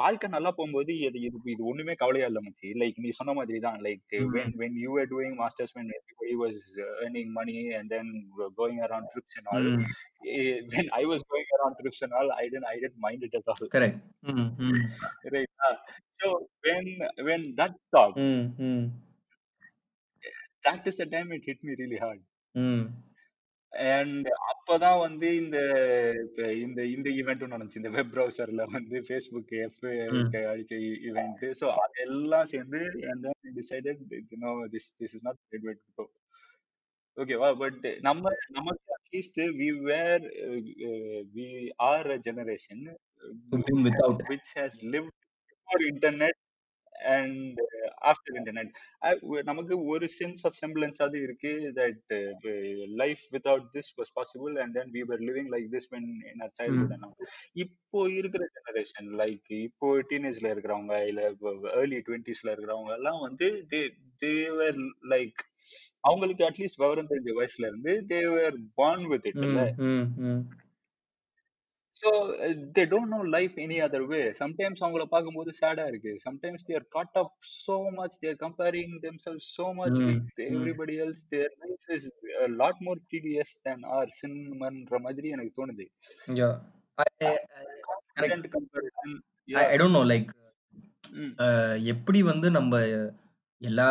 வாழ்க்கை 0.00 0.28
நல்லா 0.34 0.50
போகும்போது 0.58 0.92
இது 1.06 1.18
இது 1.28 1.38
இது 1.54 1.62
ஒண்ணுமே 1.70 1.94
கவலையா 2.02 2.26
இல்ல 2.30 2.40
மச்சி 2.46 2.68
லைக் 2.82 2.98
நீ 3.04 3.10
சொன்ன 3.18 3.34
மாதிரி 3.38 3.58
தான் 3.66 3.78
like 3.86 4.02
mm, 4.18 4.28
when 4.34 4.50
when 4.60 4.72
you 4.82 4.90
were 4.96 5.06
doing 5.14 5.32
masters 5.40 5.70
when 5.76 5.88
everybody 5.98 6.34
was 6.44 6.56
uh, 6.84 6.92
earning 7.04 7.28
money 7.38 7.60
and 7.78 7.88
then 7.94 8.06
were 8.38 8.50
going 8.60 8.78
around 8.86 9.06
trips 9.14 9.36
and 9.40 9.48
all 9.52 9.66
mm. 9.72 9.84
eh, 10.34 10.56
when 10.74 10.88
i 11.00 11.04
was 11.12 11.22
going 11.32 11.48
around 11.56 11.74
trips 11.80 12.02
and 12.06 12.14
all 12.18 12.30
i 12.40 12.46
didn't 12.52 12.68
i 12.74 12.78
didn't 12.82 13.00
mind 13.06 13.22
it 13.28 13.34
at 13.40 13.50
all 13.54 13.68
correct 13.76 13.98
mm, 14.34 14.46
mm, 14.66 14.78
right 15.36 15.50
Ah, 15.66 15.76
so 16.20 16.28
when 16.66 16.86
when 17.28 17.42
that 17.58 17.74
stopped 17.86 18.18
mm, 22.54 22.82
and 23.94 24.28
அப்பதான் 24.52 24.98
வந்து 24.98 25.36
இந்த 25.36 25.58
இப்ப 26.24 26.52
இந்த 26.52 26.84
இந்த 26.86 27.10
event 27.10 27.44
நடந்துச்சு 27.46 27.76
இந்த 27.76 27.88
web 27.88 28.12
ப்ரௌசர்ல 28.14 28.64
வந்து 28.72 29.00
ஃபேஸ்புக் 29.08 29.52
எஃப் 29.66 29.82
அடிச்ச 30.52 30.74
ஈவெண்ட் 31.08 31.44
ஸோ 31.60 31.68
அதெல்லாம் 31.84 32.46
சேர்ந்து 32.46 32.80
and 33.10 33.24
then 33.24 33.34
I 33.44 33.52
decided 33.54 33.96
you 34.32 34.38
know 34.38 34.68
this 34.68 34.94
this 35.00 35.14
is 35.14 35.22
not 35.22 35.36
the 35.36 35.58
right 35.58 35.64
way 35.66 35.74
to 35.74 35.92
go. 35.96 36.06
ஓகேவா 37.16 37.48
பட் 37.58 37.84
நம்ம 38.00 38.32
நமக்கு 38.48 38.94
at least 38.94 39.40
we 39.58 39.68
were 39.90 40.24
we 41.34 41.48
are 41.90 42.10
a 42.10 42.18
generation 42.18 42.84
been 43.66 43.82
without. 43.82 44.18
which 44.28 44.48
has 44.54 44.74
internet. 48.36 48.68
I- 49.00 49.18
w- 49.22 49.42
நமக்கு 49.42 49.84
ஒரு 49.84 50.08
sense 50.20 50.42
of 50.42 50.56
semblance 50.62 50.98
அது 50.98 51.22
இருக்கு 51.22 51.72
that 51.74 52.14
life 52.86 53.22
without 53.32 53.66
this 53.72 53.90
was 53.96 54.12
possible 54.14 54.60
and 54.60 54.74
then 54.74 54.90
we 54.90 55.00
were 55.00 55.20
living 55.20 55.50
like 55.50 55.68
this 55.70 55.88
when 55.90 56.08
in 56.32 56.42
mm, 56.42 56.50
childhood 56.62 56.92
and 56.92 57.28
இப்போ 57.52 58.08
இருக்கிற 58.10 58.48
generation 58.58 59.10
like 59.16 59.52
இப்போ 59.62 60.02
டீனேஜ்ல 60.10 60.52
இருக்கிறவங்க 60.54 61.06
இல்ல 61.06 61.22
early 61.74 62.02
டுவெண்ட்டிஸ்ல 62.08 62.54
இருக்கிறவங்க 62.54 62.92
எல்லாம் 62.92 63.20
வந்து 63.20 63.66
தே 63.70 63.90
தேவர் 64.16 64.76
லைக் 65.08 65.40
அவங்களுக்கு 66.00 66.44
அட்லீஸ்ட் 66.44 66.76
விவரம் 66.76 67.08
தெரிஞ்ச 67.08 67.32
வயசுல 67.40 67.66
இருந்து 67.66 68.06
தேவர் 68.06 68.56
பார்ன் 68.74 69.06
வித் 69.06 69.26
இட் 69.26 69.36
இல்ல 69.36 69.74
mm, 69.78 69.86
mm, 69.92 70.06
mm. 70.18 70.40
So 72.04 72.10
they 72.76 72.82
don't 72.92 73.12
know 73.14 73.20
life 73.36 73.54
any 73.64 73.78
other 73.86 74.06
way 74.12 74.20
sometimes 74.40 74.82
அவங்கள 74.84 75.04
பார்க்கும்போது 75.04 75.50
சேடா 75.60 75.84
இருக்கு. 75.86 76.12
Sometimes 76.26 76.66
they're 76.70 76.86
caught 76.96 77.18
up 77.22 77.34
so 77.64 77.76
much 77.98 78.16
they're 78.24 78.38
comparing 78.44 78.94
themselves 79.18 79.40
so 79.56 79.66
much 79.80 79.98
with. 80.06 80.40
Everybody 80.48 80.96
else 81.06 81.24
their 81.28 81.52
life 81.64 81.90
is 81.96 82.06
lot 82.62 82.80
more 82.80 83.00
DTS 83.14 83.54
than 83.62 83.84
or 83.98 84.10
சின்மன்ற 84.20 85.00
மாதிரி 85.06 85.28
எனக்கு 85.28 85.54
தோணுது. 85.60 85.86
Uh, 91.44 91.74
எப்படி 91.92 92.20
வந்து 92.28 92.48
நம்ம 92.50 92.78
எல்லா 93.62 93.88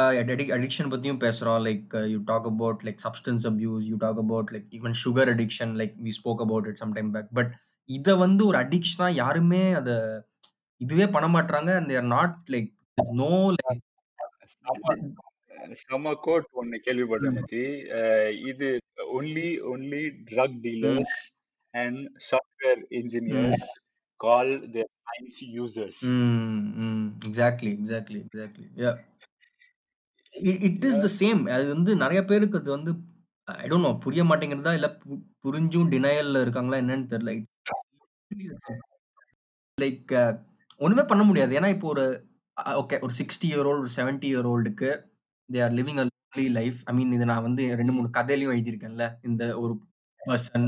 அடிக்ஷன் 0.56 0.90
பத்தியும் 0.94 1.20
பேசுறோம்? 1.24 1.60
Like 1.68 1.94
you 2.14 2.18
talk 2.26 2.48
about 2.48 2.82
like 2.88 3.00
substance 3.06 3.46
abuse 3.50 3.86
you 3.92 3.96
talk 3.98 4.20
about 4.24 4.52
like 4.56 4.68
even 4.78 4.96
sugar 5.04 5.32
addiction 5.34 5.74
like 5.82 5.94
we 6.06 6.12
spoke 6.18 6.42
about 6.42 6.68
it 6.72 6.82
some 6.82 6.92
time 6.92 7.12
back 7.12 7.30
but 7.34 7.52
இதை 7.90 8.14
வந்து 8.18 8.42
ஒரு 8.46 8.58
அடிக்ஷனா 8.60 9.08
யாருமே 9.16 9.64
அதை 9.74 9.96
இதுவே 10.82 11.08
பண்ண 11.08 11.28
மாட்டாங்க 11.34 11.72
and 11.78 11.92
they're 11.92 12.10
not 12.14 12.38
like 12.50 12.72
no 13.20 13.32
like 13.58 13.84
செம 14.54 14.96
செம 15.82 16.14
கோட் 16.24 16.48
ஒன்னு 16.54 16.78
கேள்விப்பட்டேன் 16.86 17.36
மச்சி. 17.38 17.62
இது 18.50 18.68
only 19.18 19.48
only 19.72 20.02
drug 20.30 20.58
dealers 20.64 21.16
and 21.74 22.00
software 22.30 22.82
engineers 23.00 23.68
call 24.20 24.52
their 24.74 24.92
times 25.10 25.42
users 25.56 26.02
exactly 27.24 27.72
exactly 27.78 28.20
exactly 28.26 28.68
it 30.68 30.86
is 30.86 31.02
the 31.02 31.10
same 31.18 31.42
அது 31.50 31.66
வந்து 31.74 31.92
நிறைய 31.96 32.22
பேருக்கு 32.26 32.60
அது 32.60 32.72
வந்து 32.72 32.92
ஐ 33.48 33.68
டோன்ட் 33.70 33.88
நோ 33.88 33.94
புரிய 34.04 34.24
மாட்டேங்கிறதா 34.24 34.74
இல்ல 34.74 34.90
பு- 35.00 35.24
புரிஞ்சும் 35.44 35.90
டினையல்ல 35.90 36.42
இருக்காங்களா 36.42 36.78
என்னன்னு 36.78 37.10
தெரியல. 37.10 37.32
லைக் 39.78 40.12
uh, 40.22 40.32
ஒண்ணுமே 40.86 41.04
பண்ண 41.10 41.24
முடியாது. 41.28 41.52
ஏன்னா 41.58 41.70
இப்போ 41.76 41.88
ஒரு 41.94 42.06
ஓகே 42.80 42.96
ஒரு 43.06 43.14
சிக்ஸ்டி 43.20 43.48
இயர் 43.52 43.68
ஓல்டு 43.70 43.84
ஒரு 43.84 43.92
seventy 43.98 44.28
year 44.32 44.48
ஓல்டுக்கு 44.52 44.90
they 45.50 45.60
are 45.66 45.74
living 45.80 46.00
a 46.04 46.06
lonely 46.10 46.48
life 46.60 46.80
I 46.90 46.94
mean 46.98 47.14
இது 47.18 47.26
நான் 47.32 47.46
வந்து 47.48 47.64
ரெண்டு 47.80 47.94
மூணு 47.96 48.10
கதையிலையும் 48.18 48.54
எழுதியிருக்கேன்ல. 48.56 49.06
இந்த 49.30 49.44
ஒரு 49.64 49.74
பர்சன் 50.22 50.68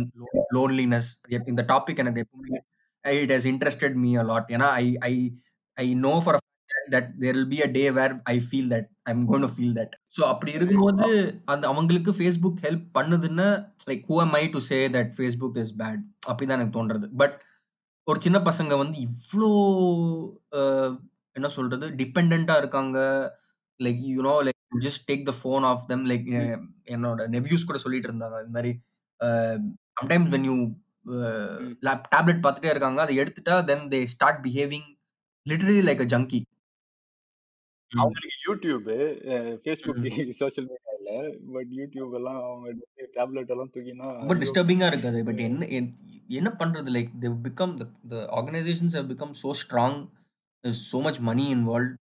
லோன்லினஸ் 0.55 1.09
இந்த 1.53 1.63
டாபிக் 1.73 2.01
எனக்கு 2.03 2.23
எப்பவுமே 2.25 2.59
it 3.05 3.33
has 3.35 3.49
interested 3.53 3.97
me 4.05 4.11
a 4.23 4.25
lot 4.31 4.49
ஏன்னா 4.55 4.69
I 4.83 4.87
I 5.09 5.13
I 5.77 5.87
know 6.07 6.13
for 6.23 6.39
that 6.93 7.09
there 7.21 7.35
will 7.35 7.49
be 7.53 7.59
a 7.67 7.69
day 7.77 7.85
where 7.99 8.13
I 8.33 8.37
feel 8.47 8.69
that 8.73 8.87
I 9.07 9.11
am 9.15 9.25
gonna 9.31 9.47
feel 9.55 9.75
that 9.79 9.93
so 10.17 10.21
அப்படி 10.33 10.51
இருக்கும்போது 10.57 11.07
அந்த 11.53 11.63
அவங்களுக்கு 11.71 12.13
ஃபேஸ்புக் 12.19 12.61
ஹெல்ப் 12.67 12.87
பண்ணுதுன்னா 12.97 13.47
like 13.89 14.05
who 14.11 14.17
am 14.25 14.33
I 14.41 14.43
to 14.55 14.61
say 14.71 14.79
that 14.97 15.11
Facebook 15.17 15.59
is 15.63 15.75
bad 15.81 16.03
அப்படிதான் 16.29 16.57
எனக்கு 16.59 16.77
தோன்றது. 16.79 17.07
But 17.21 17.35
ஒரு 18.07 18.19
சின்ன 18.21 18.37
பசங்க 18.47 18.73
வந்து 18.77 18.97
இவ்வளோ 19.07 19.49
என்ன 21.35 21.47
சொல்றது 21.49 21.85
டிபெண்டா 21.95 22.55
இருக்காங்க. 22.57 22.97
Like 23.79 24.01
you know 24.09 24.33
like 24.45 24.53
just 24.85 25.05
take 25.09 25.23
the 25.25 25.33
phone 25.39 25.63
off 25.63 25.85
them 25.87 26.05
like 26.05 26.27
என்னோட 26.93 27.27
நெவ்யூஸ் 27.27 27.65
கூட 27.65 27.77
சொல்லிட்டு 27.77 28.09
இருந்தாங்க 28.09 28.37
இந்த 28.41 28.53
மாதிரி 28.57 28.71
சம்டைம்ஸ் 29.97 30.31
வென் 30.33 30.47
யூ 30.49 30.55
டேப்லெட் 32.13 32.43
பார்த்துட்டே 32.45 32.71
இருக்காங்க 32.71 33.01
அதை 33.01 33.15
எடுத்துட்டா 33.19 33.55
then 33.63 33.85
they 33.89 33.99
start 34.13 34.41
behaving 34.45 34.87
literally 35.45 35.83
like 35.89 36.03
a 36.05 36.09
junkie 36.13 36.41
அவங்களுக்கு 37.91 38.39
யூடியூப் 38.47 38.87
ஃபேஸ்புக் 39.63 39.99
சோஷியல் 40.39 40.67
மீடியால 40.69 40.94
பட் 41.51 41.67
யூடியூப் 41.69 42.13
எல்லாம் 42.13 42.35
அவங்க 42.35 42.73
டேப்லெட் 43.13 43.49
எல்லாம் 43.49 43.69
தூக்கினா 43.73 44.17
ரொம்ப 44.17 44.35
டிஸ்டர்பிங்கா 44.35 44.85
இருக்காது. 44.85 45.23
பட் 45.23 45.39
என்ன 45.39 45.65
என்- 45.65 45.93
என்ன 46.27 46.55
பண்றது? 46.59 46.89
Like 46.97 47.09
they 47.21 47.35
become 47.43 47.89
the 48.07 48.15
organizations 48.15 48.93
have 48.93 49.11
become 49.11 49.31
so 49.43 49.51
strong 49.61 50.09
so 50.91 51.01
much 51.01 51.19
money 51.19 51.55
involve 51.55 51.93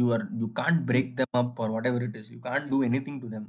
you 0.00 0.02
are 0.02 0.24
you 0.38 0.48
can't 0.60 0.80
break 0.86 1.14
them 1.16 1.40
up 1.40 1.50
or 1.56 1.70
whatever 1.70 2.06
it 2.06 2.16
is. 2.16 2.34
You 2.34 2.46
can't 2.46 2.66
do 2.70 2.78
anything 2.88 3.20
to 3.20 3.38
them. 3.38 3.44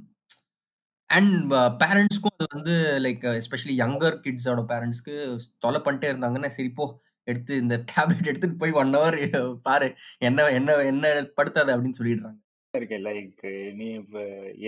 And 1.06 1.52
பேரண்ட்ஸ்க்கும் 1.52 2.34
அது 2.36 2.46
வந்து 2.48 2.98
like 3.02 3.40
especially 3.40 3.76
younger 3.76 4.20
கிட்ஸோட 4.22 4.64
பேரண்ட்ஸ்க்கு 4.68 5.38
தொலை 5.58 5.80
பண்ணிட்டே 5.84 6.12
இருந்தாங்கன்னா 6.12 6.46
சரி 6.46 6.70
போ 6.70 7.00
எடுத்து 7.24 7.58
இந்த 7.58 7.84
டேப்லெட் 7.96 8.26
எடுத்துட்டு 8.26 8.56
போய் 8.56 8.70
ஒன் 8.70 8.86
ஹவர் 8.86 9.54
பாரு 9.54 9.94
என்ன 10.18 10.48
என்ன 10.48 10.76
என்ன 10.76 11.08
படுத்தாத 11.36 11.76
அப்படின்னு 11.76 11.98
சொல்லிடுறாங்க. 11.98 12.41
இருக்கு 12.74 12.96
லைக் 13.02 13.40
நீ 13.78 13.86
இப்ப 13.94 14.18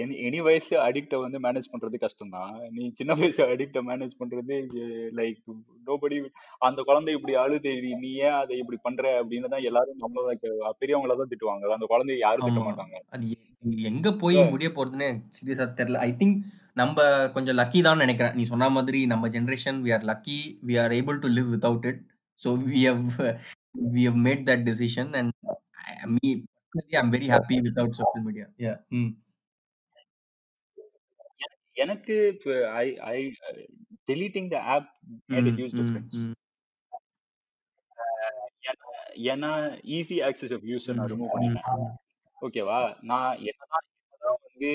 எனி 0.01 0.15
எனி 0.25 0.41
வயசு 0.43 0.75
அடிக்ட 0.81 1.15
வந்து 1.21 1.39
மேனேஜ் 1.39 1.71
பண்றது 1.71 1.97
கஷ்டம் 1.99 2.35
தான் 2.35 2.51
நீ 2.71 2.83
சின்ன 2.95 3.13
வயசு 3.15 3.41
அடிக்ட 3.47 3.81
மேனேஜ் 3.87 4.19
பண்றது 4.19 4.57
லைக் 5.19 5.39
நோபடி 5.87 6.17
அந்த 6.61 6.83
குழந்தை 6.83 7.15
இப்படி 7.17 7.35
அழுது 7.43 7.73
நீ- 8.03 8.13
ஏன் 8.25 8.37
அதை 8.41 8.55
இப்படி 8.59 8.79
பண்ற 8.83 9.05
அப்படின்னு 9.21 9.49
தான் 9.49 9.67
எல்லாரும் 9.67 10.03
நம்மள 10.05 10.35
பெரியவங்கள 10.81 11.17
தான் 11.17 11.31
திட்டுவாங்க. 11.33 11.73
அந்த 11.77 11.89
குழந்தைய 11.91 12.19
யாரும் 12.21 12.47
திட்ட 12.49 12.63
மாட்டாங்க. 12.67 12.97
அது 13.11 13.25
எங்க 13.91 14.09
போய் 14.17 14.39
முடிய 14.53 14.71
போறதுன்னு 14.71 15.09
சீரியஸா 15.37 15.67
தெரியல. 15.75 16.03
ஐ 16.07 16.13
திங்க் 16.15 16.37
நம்ம 16.77 16.99
கொஞ்சம் 17.35 17.59
லக்கி 17.59 17.83
தான் 17.83 18.03
நினைக்கிறேன். 18.05 18.37
நீ 18.37 18.45
சொன்ன 18.45 18.71
மாதிரி 18.71 19.01
நம்ம 19.07 19.31
generation 19.35 19.81
we 19.85 19.93
are 19.97 20.09
lucky 20.11 20.39
we 20.63 20.77
are 20.83 20.95
able 20.95 21.21
to 21.21 21.31
live 21.37 21.51
without 21.55 21.87
it 21.87 22.03
so 22.41 22.51
we 22.69 22.83
have 22.87 23.05
we 23.95 24.05
have 24.07 24.21
made 24.27 24.45
that 24.51 24.67
decision 24.69 25.13
and 25.15 25.33
me 26.15 26.29
I 26.75 26.97
am 26.99 27.11
very 27.15 27.29
happy 27.33 27.57
without 27.65 27.99
social 27.99 28.25
media 28.27 28.47
yeah 28.65 28.75
hmm 28.97 29.13
எனக்கு 31.77 32.17
I 32.77 32.87
I 33.11 33.19
deleting 34.09 34.49
the 34.51 34.59
app 34.75 34.91
made 35.33 35.51
huge 35.59 35.77
difference 35.79 36.19
ஏன்னா 39.27 39.51
easy 39.97 40.17
access 40.29 40.55
of 40.57 40.65
use 40.71 40.87
நான் 40.91 41.11
remove 41.11 41.29
hmm 41.29 41.35
பண்ணிட்டேன். 41.35 41.83
ம் 41.83 41.93
ஓகேவா 42.39 42.79
நான் 43.11 43.35
என்னதான் 43.51 43.87
வந்து 44.47 44.71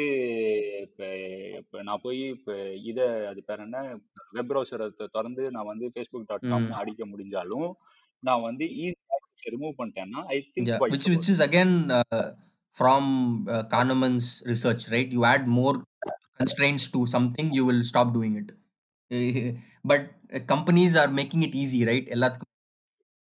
இப்ப 1.57 1.81
நான் 1.83 2.03
போய் 2.03 2.21
இப்ப 2.29 2.53
இத 2.89 2.99
அது 3.29 3.41
பேர் 3.43 3.63
என்ன? 3.65 3.79
வெப் 4.35 4.49
ப்ரௌசரை 4.49 4.85
திறந்து 5.07 5.43
நான் 5.55 5.69
வந்து 5.71 5.85
ஃபேஸ்புக் 5.93 6.29
டாட் 6.29 6.45
ம் 6.45 6.51
காம்னு 6.53 6.79
அடிக்க 6.81 7.03
முடிஞ்சாலும் 7.11 7.69
நான் 8.23 8.45
வந்து 8.47 8.65
ஈஸி 8.77 8.98
ஆக்சஸ் 9.39 9.53
ரிமூவ் 9.55 9.73
பண்ணிட்டேன்னா 9.79 10.21
I 10.27 10.37
think 10.53 11.39
again 11.47 11.73
uh, 11.91 12.25
from 12.75 13.03
uh, 13.47 13.63
Kahneman's 13.73 14.27
research, 14.45 14.83
right? 14.89 15.09
You 15.11 15.23
add 15.25 15.47
more 15.47 15.75
constraints 16.39 16.85
to 16.87 16.99
something, 17.05 17.47
you 17.53 17.65
will 17.65 17.83
stop 17.83 18.13
doing 18.13 18.35
it. 18.41 18.49
but 19.83 20.01
uh, 20.33 20.39
companies 20.53 20.95
are 20.95 21.09
making 21.21 21.43
it 21.43 21.55
easy, 21.63 21.81
right? 21.85 22.07
எல்லாத்துக்கும் 22.15 22.47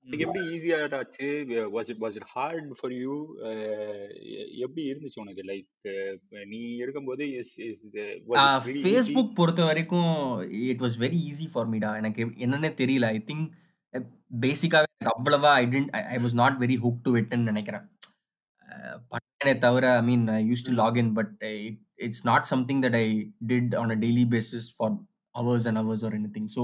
எனக்கு 0.07 0.25
எப்படி 0.27 0.41
ஈஸியா 0.55 0.77
ஆச்சு 0.99 1.27
was 1.75 1.89
it 1.93 2.01
was 2.01 2.17
it 2.19 2.27
hard 2.27 2.71
for 2.79 2.93
you 2.93 3.13
எப்படி 4.65 4.83
இருந்துச்சு 4.91 5.21
உனக்கு? 5.25 5.43
லைக் 5.51 5.69
நீ 6.47 6.61
is 7.41 7.53
is 7.69 7.83
it 7.95 8.25
easy 8.39 8.75
Facebook 8.85 9.33
பொறுத்த 9.33 9.65
வரைக்கும் 9.65 10.13
it 10.73 10.83
was 10.87 10.99
very 11.05 11.21
easy 11.31 11.49
for 11.53 11.71
மீடா 11.75 11.97
எனக்கு 11.97 12.25
என்னன்னே 12.47 12.73
தெரியல. 12.83 13.09
ஐ 13.17 13.21
திங்க் 13.31 13.47
பேசிக்காவே 14.43 14.90
அவ்வளவா 15.01 15.51
I 15.55 15.65
tend 15.67 15.91
I 16.11 16.19
was 16.19 16.37
not 16.41 16.57
very 16.63 16.77
hook 16.83 17.03
to 17.05 17.11
இட்னு 17.17 17.51
நினைக்கிறேன். 17.51 17.85
பண்ணேனே 19.13 19.53
தவிர 19.59 19.85
I 19.95 20.03
mean 20.03 20.25
I 20.31 20.41
use 20.49 20.65
to 20.67 20.73
login 20.75 21.13
but 21.15 21.33
it's 21.99 22.25
not 22.25 22.49
something 22.51 22.83
that 22.85 22.99
I 22.99 23.07
did 23.51 23.75
on 23.75 23.93
a 23.95 23.99
daily 24.05 24.25
basis 24.35 24.67
for 24.77 24.95
hours 25.35 25.67
and 25.71 25.81
hours 25.83 26.05
or 26.07 26.17
anything 26.37 26.51
so 26.57 26.63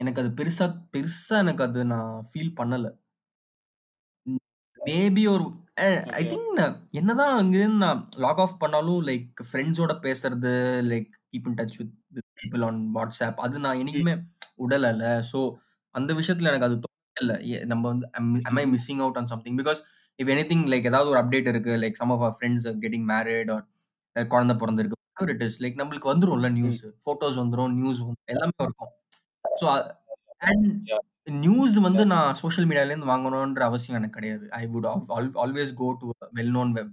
எனக்கு 0.00 0.20
அது 0.22 0.30
பெருசா 0.38 0.66
பெருசா 0.94 1.36
எனக்கு 1.44 1.64
அது 1.66 1.80
நான் 1.92 2.14
ஃபீல் 2.30 2.54
பண்ணல. 2.60 2.86
மேபி 4.78 5.22
ஒரு 5.34 5.44
ஐ 5.82 5.86
ஓகே 6.10 6.24
திங்க் 6.32 6.58
என்னதான் 6.92 7.36
அங்கிருந்து 7.38 7.78
நான் 7.84 8.00
லாக் 8.18 8.42
ஆஃப் 8.44 8.58
பண்ணாலும் 8.58 9.04
லைக் 9.08 9.40
ஃப்ரெண்ட்ஸோட 9.48 9.92
பேசுறது 10.04 10.52
like 10.90 11.12
keep 11.28 11.46
in 11.50 11.58
touch 11.60 11.76
with 11.78 11.94
people 12.40 12.64
on 12.68 12.80
WhatsApp 12.96 13.40
அது 13.46 13.62
நான் 13.66 13.80
என்னைக்குமே 13.82 14.14
உடலல 14.64 15.02
ஸோ 15.32 15.40
அந்த 15.94 16.10
விஷயத்துல 16.20 16.50
எனக்கு 16.52 16.68
அது 16.68 16.76
இல்லை 17.16 17.36
நம்ம 17.72 17.84
வந்து 17.92 18.06
am 18.50 18.58
I 18.62 18.64
missing 18.74 19.02
out 19.04 19.18
on 19.20 19.30
something 19.32 19.58
because 19.60 19.80
if 20.18 20.30
anything 20.50 20.64
like 20.72 20.88
ஏதாவது 20.90 21.10
ஒரு 21.12 21.20
அப்டேட் 21.22 21.48
இருக்கு 21.52 21.72
like 21.84 21.98
some 22.00 22.12
of 22.14 22.22
our 22.24 22.36
friends 22.38 22.66
getting 22.84 23.06
married 23.12 23.50
or 23.56 23.64
குழந்தை 24.34 24.54
பிறந்திருக்கு 24.62 25.00
இட் 25.34 25.44
இஸ் 25.48 25.58
லைக் 25.64 25.78
நம்மளுக்கு 25.80 26.10
வந்துரும்ல 26.12 26.50
நியூஸ் 26.58 26.82
ஃபோட்டோஸ் 27.04 27.38
வந்துரும் 27.42 27.74
நியூஸ் 27.80 28.00
எல்லாமே 28.34 28.64
இருக்கும். 28.68 28.92
ஸோ 29.60 29.66
அண்ட் 30.48 30.90
நியூஸ் 31.44 31.76
வந்து 31.86 32.02
நான் 32.12 32.34
சோஷியல் 32.40 32.66
மீடியாலேருந்து 32.70 33.10
வாங்கணுன்ற 33.12 33.62
அவசியம் 33.70 33.98
எனக்கு 34.00 34.16
கிடையாது. 34.18 34.46
I 34.60 34.64
would 34.72 34.88
always 35.44 35.72
go 35.82 35.88
to 36.00 36.08
well 36.38 36.54
known 36.58 36.72
web 36.78 36.92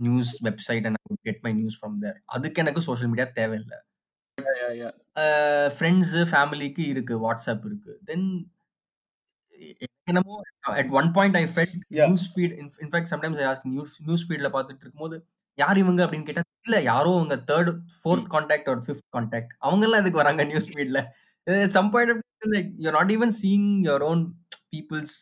news 0.00 0.30
website 0.48 0.86
and 0.88 0.98
I 1.00 1.04
would 1.10 1.24
get 1.28 1.42
my 1.46 1.52
news 1.60 1.78
from 1.80 1.96
there 2.04 2.18
அதுக்கு 2.36 2.62
எனக்கு 2.64 2.82
சோஷியல் 2.88 3.10
மீடியா 3.12 3.26
தேவையில்லை. 3.40 3.78
ஃப்ரெண்ட்ஸு 5.76 6.20
ஃபேமிலிக்கு 6.30 6.84
இருக்கு 6.92 7.14
வாட்ஸ்அப் 7.24 7.64
இருக்கு. 7.70 7.92
தென் 8.10 8.26
என்னமோ 10.08 10.36
at 10.74 10.90
one 10.98 11.10
point 11.16 11.36
I 11.36 11.44
felt. 11.52 11.76
News 12.00 12.26
feed 12.32 12.54
in fact 12.80 13.10
sometimes 13.12 13.40
I 13.42 13.46
ask 13.50 13.66
news 13.72 13.94
news 14.06 14.24
ஃபீட்ல 14.28 14.50
பார்த்துட்டு 14.54 14.84
இருக்கும்போது 14.84 15.16
யார் 15.58 15.78
இவங்க? 15.82 16.00
அப்படின்னு 16.04 16.28
கேட்டா 16.28 16.42
இல்ல 16.68 16.78
யாரோ 16.88 17.10
அவங்க 17.18 17.36
தேர்ட் 17.48 17.70
ஃபோர்த் 17.96 18.28
கான்டாக்ட் 18.34 18.70
ஒரு 18.72 18.82
ஃபிஃப்த் 18.86 19.08
கான்டாக்ட் 19.16 19.52
அவங்க 19.60 19.84
எல்லாம் 19.86 20.02
எதுக்கு 20.02 20.22
வராங்க 20.22 20.44
news 20.50 20.68
ஃபீட்ல 20.70 21.00
some 21.76 21.90
point 21.94 22.22
like 22.54 22.70
you 22.84 22.92
not 22.98 23.12
even 23.16 23.34
seeing 23.40 23.68
your 23.86 24.04
own 24.10 24.22
people's 24.72 25.16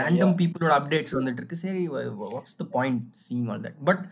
random 0.00 0.34
பீப்புளோட 0.38 0.72
அப்டேட்ஸ் 0.78 1.16
வந்துட்டு 1.16 1.40
இருக்கு 1.42 1.58
சரி 1.62 1.82
what's 2.24 2.58
the 2.58 2.66
point 2.74 3.02
seeing 3.22 3.48
all 3.50 3.62
that 3.66 3.78
but 3.88 4.02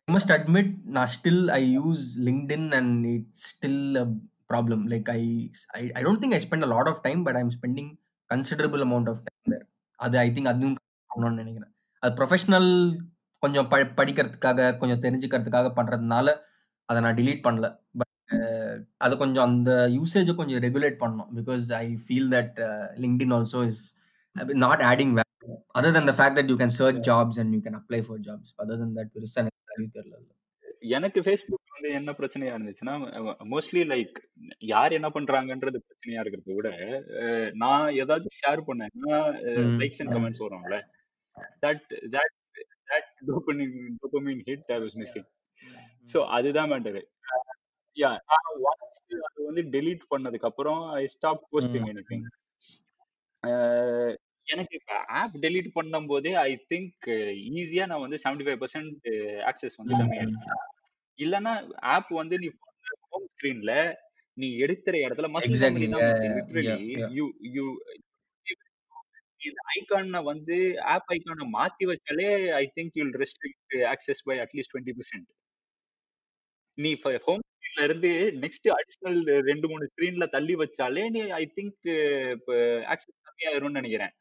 I 0.00 0.12
must 0.14 0.32
admit 0.36 0.72
நான் 0.94 1.10
still 1.14 1.42
I 1.54 1.62
use 1.78 2.04
LinkedIn 2.28 2.68
and 2.78 2.94
it's 3.12 3.44
still 3.50 3.82
a 3.96 4.06
problem 4.50 4.82
like 4.92 5.08
I 5.12 5.20
I 5.92 6.02
don't 6.02 6.22
think 6.24 6.36
I 6.36 6.42
spend 6.46 6.66
a 6.66 6.72
lot 6.74 6.90
of 6.92 7.02
time 7.02 7.22
but 7.26 7.36
I 7.36 7.42
am 7.42 7.54
spending 7.58 7.90
considerable 8.34 8.84
amount 8.88 9.10
of 9.14 9.24
time 9.26 9.52
there 9.54 9.66
அது 10.00 10.16
I 10.26 10.28
think 10.36 10.52
அதுவும் 10.54 10.78
பண்ணணும்னு 11.10 11.42
நினைக்கிறேன். 11.42 11.72
அது 12.02 12.12
professional 12.20 12.70
கொஞ்சம் 13.42 13.66
ப 13.72 13.76
படிக்கிறதுக்காக 13.98 14.68
கொஞ்சம் 14.80 15.00
தெரிஞ்சுக்கிறதுக்காக 15.04 15.70
பண்றதுனால 15.78 16.28
அதை 16.88 16.98
நான் 17.04 17.18
delete 17.18 17.40
பண்ணல. 17.46 17.66
பட் 18.00 18.10
அது 19.04 19.14
கொஞ்சம் 19.22 19.46
அந்த 19.48 19.70
யூசேஜை 19.96 20.34
கொஞ்சம் 20.38 20.62
ரெகுலேட் 20.66 20.96
பண்ணணும். 21.02 21.30
Because 21.38 21.64
I 21.80 21.86
feel 22.04 22.30
that 22.34 22.56
LinkedIn 23.02 23.34
also 23.38 23.60
is 23.70 23.82
not 24.64 24.82
adding 24.90 25.12
value 25.18 25.56
other 25.78 25.96
than 25.96 26.08
the 26.10 26.14
fact 26.18 26.38
that 26.38 26.50
you 26.52 26.56
can 26.62 26.74
search 26.78 27.00
jobs 27.10 27.38
and 27.42 27.54
you 27.56 27.60
can 27.66 27.78
apply 27.80 28.00
for 28.06 28.22
jobs 28.28 28.54
other 28.64 28.80
than 28.82 28.96
that 28.98 29.12
பெருசாக 29.16 29.42
எனக்கு 29.44 29.70
value 29.72 29.88
தெரியல. 29.98 30.16
எனக்கு 30.92 31.20
Facebook 31.24 31.74
வந்து 31.74 31.90
என்ன 31.98 32.10
பிரச்சனையா 32.18 32.54
இருந்துச்சுன்னா 32.54 32.94
mostly 33.52 33.82
like 33.90 34.16
யார் 34.68 34.96
என்ன 34.98 35.08
பண்றாங்கன்றது 35.14 35.78
பிரச்சனையா 35.84 36.22
இருக்கிறத 36.22 36.54
விட 36.54 36.68
அஹ், 37.22 37.50
நான் 37.62 37.86
ஏதாச்சும் 38.00 38.38
ஷேர் 38.40 38.62
பண்ணேன்னா 38.68 39.16
லைக்ஸ் 39.80 40.00
அண்ட். 40.00 40.14
கமெண்ட்ஸ் 40.14 40.44
வரும்ல 40.44 40.78
that 41.62 41.84
that 42.14 42.34
that 42.90 43.10
dopamine 43.28 43.74
dopamine 44.02 44.42
hit 44.48 44.70
I 44.70 44.80
was 44.80 44.98
missing 45.00 45.28
so 46.08 46.20
அதுதான் 46.36 46.70
மேட்டரு 46.72 47.02
யா 47.96 48.10
நான் 48.30 48.48
ஒன்ஸ் 48.68 49.00
அது 49.26 49.40
வந்து 49.48 49.62
டெலீட் 49.74 50.04
பண்ணதுக்கு 50.10 50.48
அப்புறம் 50.48 50.80
ஐ 50.94 51.04
ஸ்டாப் 51.12 51.44
போஸ்டிங் 51.50 51.88
எனிதிங். 51.92 52.24
எனக்கு 54.46 54.76
ஆப் 55.18 55.36
டெலீட் 55.42 55.68
பண்ணும் 55.74 56.08
போதே 56.08 56.32
ஐ 56.40 56.52
திங்க் 56.70 57.06
ஈஸியா 57.54 57.84
நான் 57.86 58.02
வந்து 58.02 58.18
செவன்டி 58.22 58.44
ஃபைவ் 58.46 58.60
பர்சன்ட் 58.62 59.06
ஆக்சஸ் 59.50 59.78
வந்து. 59.80 59.94
கம்மியாயிடுச்சு 60.00 60.48
இல்லைன்னா 61.18 61.52
ஆப் 61.94 62.10
வந்து 62.20 62.36
நீ 62.42 62.48
ஹோம் 63.10 63.28
ஸ்கிரீன்ல 63.34 63.72
நீ 64.36 64.46
எடுக்கிற 64.64 64.94
இடத்துல 65.06 65.28
மசில் 65.34 65.60
மெமரி 65.64 65.88
தான் 65.88 66.04
யா 66.64 66.76
யா 67.56 67.66
ஐகானை 69.74 70.20
வந்து 70.28 70.56
ஆப் 70.92 71.10
ஐகானை 71.14 71.46
மாத்தி 71.56 71.84
வச்சாலே 71.90 72.28
I 72.60 72.64
think 72.76 72.98
you'll 73.00 73.14
restrict 73.22 73.74
access 73.92 74.22
by 74.28 74.36
at least 74.44 74.72
twenty 74.74 74.94
percent 74.98 75.28
நீ 76.78 76.90
ஹோம் 77.26 77.42
ஸ்கிரீன்ல 77.48 77.84
இருந்து 77.88 78.12
நெக்ஸ்ட் 78.44 78.68
அடிஷனல் 78.76 79.20
ரெண்டு 79.50 79.66
மூணு 79.72 79.84
ஸ்கிரீன்ல 79.92 80.26
தள்ளி 80.36 80.56
வச்சாலே 80.62 81.04
நீ 81.16 81.22
ஐ 81.40 81.44
திங்க் 81.58 81.88
இப்போ 82.36 82.56
ஆக்சஸ் 82.92 83.16
கம்மியாயிரும்னு 83.28 83.78
நினைக்கிறேன். 83.80 84.14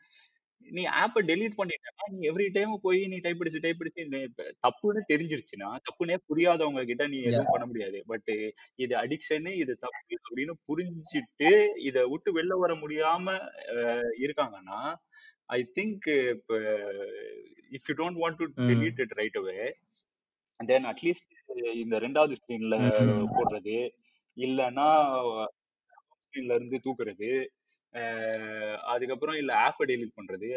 நீ 0.68 0.84
ஆப்பை 1.00 1.22
டெலீட் 1.28 1.58
பண்ணிட்டேன்னா 1.58 2.06
நீ 2.12 2.20
எவ்ரி 2.30 2.46
டைம் 2.54 2.74
போய் 2.84 3.00
நீ 3.08 3.18
டைப் 3.20 3.42
அடிச்சு 3.42 3.62
டைப் 3.64 3.82
அடிச்சு 3.82 4.04
இப்ப 4.22 4.46
தப்புன்னு 4.64 5.02
தெரிஞ்சிருச்சுன்னா 5.10 5.70
தப்புனே 5.86 6.16
புரியாதவங்க 6.30 6.84
கிட்ட 6.86 7.06
நீ 7.08 7.18
எதுவும் 7.24 7.52
பண்ண 7.52 7.66
முடியாது. 7.68 8.00
பட் 8.12 8.32
இது 8.80 8.94
அடிக்ஷன் 9.02 9.50
இது 9.62 9.74
தப்பு 9.78 10.00
அப்படின்னு 10.20 10.56
புரிஞ்சிட்டு 10.70 11.52
இதை 11.88 12.04
விட்டு 12.12 12.32
வெளில 12.38 12.60
வர 12.64 12.76
முடியாம 12.82 13.36
இருக்காங்கன்னா 14.24 14.80
ஐ 15.50 15.62
திங்க் 15.78 16.08
இப்போ 16.34 16.58
if 17.72 17.88
you 17.90 17.96
don't 18.00 18.22
want 18.22 18.40
to 18.42 18.48
hmm. 18.56 18.70
Delete 18.70 19.02
it 19.04 19.18
right 19.20 19.40
away 19.42 19.58
then 20.60 20.88
at least 20.90 21.32
இந்த 21.82 21.96
ரெண்டாவது 22.04 22.38
ஸ்க்ரீன்ல 22.40 22.76
ம் 23.06 23.28
போடுறது 23.34 23.78
இல்லைன்னா 24.38 24.88
ஸ்க்ரீன்ல 26.20 26.56
இருந்து 26.58 26.78
தூக்குறது 26.86 27.30
அதுக்கப்புறம் 28.94 29.38
இல்ல 29.42 29.52
ஆப்பை 29.68 29.86
டெலீட் 29.92 30.18
பண்றது. 30.20 30.50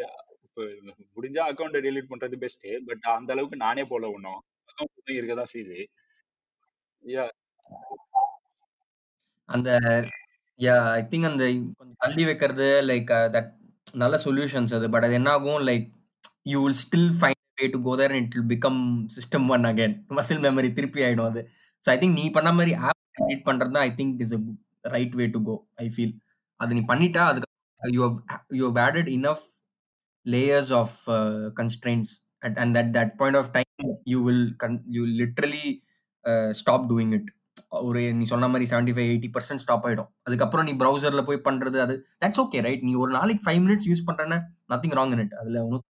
முடிஞ்சா 1.17 1.43
அக்கௌண்ட்டை 1.51 1.81
டெலீட் 1.87 2.13
பண்றது 2.13 2.37
பெஸ்ட் 2.45 2.67
பட் 2.89 3.05
அந்த 3.17 3.31
அளவுக்கு 3.35 3.57
நானே 3.65 3.85
போல 3.93 4.11
ஒண்ணும் 4.17 4.41
அக்கௌண்ட் 4.71 5.19
இருக்கதான் 5.19 5.53
செய்யுது. 5.55 5.79
யா 7.05 7.25
அந்த 9.49 9.71
யா 10.61 10.77
ஐ 10.99 11.03
திங்க் 11.11 11.29
அந்த 11.31 11.45
கொஞ்சம் 11.79 12.01
தள்ளி 12.05 12.23
வைக்கிறது 12.29 12.69
லைக் 12.91 13.11
தட் 13.35 13.51
நல்ல 14.03 14.15
சொல்யூஷன்ஸ் 14.27 14.75
அது. 14.79 14.87
பட் 14.95 15.07
அது 15.09 15.19
என்ன 15.21 15.33
ஆகும் 15.37 15.63
like 15.69 15.87
you 16.53 16.59
will 16.65 16.81
still 16.85 17.11
find 17.19 17.43
way 17.61 17.67
to 17.75 17.81
go 17.89 17.93
there 18.01 18.15
it 18.21 18.35
will 18.37 18.51
become 18.55 18.81
system 19.17 19.47
one 19.55 19.67
again 19.71 19.95
muscle 20.19 20.43
memory 20.47 20.71
திருப்பி 20.79 21.05
ஆயிடும் 21.09 21.29
அது. 21.31 21.43
ஸோ 21.85 21.91
ஐ 21.95 21.97
திங்க் 22.03 22.19
நீ 22.21 22.25
பண்ண 22.37 22.51
மாதிரி 22.59 22.73
ஆப் 22.89 23.03
எடிட் 23.25 23.47
பண்றது 23.51 23.75
தான் 23.77 23.87
I 23.91 23.93
think 24.01 24.23
is 24.27 24.35
a 24.39 24.41
right 24.97 25.17
way 25.21 25.27
to 25.37 25.43
go 25.51 25.55
I 25.85 25.89
feel 25.97 26.15
அது 26.61 26.75
நீ 26.75 26.83
பண்ணிட்டா 26.89 27.23
அதுக்கு 27.25 27.45
you 27.83 28.03
have 28.03 28.19
you 28.55 28.69
added 28.79 29.09
enough 29.09 29.45
layers 30.27 30.73
of 30.73 30.97
constraints 31.61 32.13
at 32.41 32.59
and 32.59 32.77
that 32.77 32.93
that 32.97 33.15
point 33.17 33.37
of 33.37 33.51
time 33.53 33.91
you 34.05 34.21
will 34.25 34.47
gun 34.65 34.77
you 34.89 35.03
you 35.17 35.29
stop 36.53 36.87
doing 36.93 37.13
it 37.13 37.29
ஒரு 37.81 38.01
நீ 38.13 38.25
சொன்ன 38.25 38.49
மாதிரி 38.49 38.67
seventy 38.71 38.93
five 38.97 39.09
eighty 39.09 39.29
percent 39.33 39.63
stop 39.63 39.85
ஆயிடும். 39.87 40.09
அதுக்கப்புறம் 40.23 40.65
நீ 40.65 40.73
ப்ரௌசர்ல 40.73 41.23
போய் 41.25 41.45
பண்றது 41.45 41.79
அது 41.81 41.95
தட்ஸ் 42.25 42.41
ஓகே 42.43 42.61
ரைட் 42.61 42.83
நீ 42.83 42.95
ஒரு 42.95 43.11
நாளைக்கு 43.11 43.45
ஃபைவ் 43.47 43.61
மினிட்ஸ் 43.65 43.89
யூஸ் 43.91 44.07
பண்ணுறேன்னா 44.09 44.39
நத்திங் 44.69 44.97
ராங் 44.99 45.13
இன் 45.13 45.19
இட் 45.19 45.35
அதுல 45.35 45.63
ஒன்றும் 45.65 45.85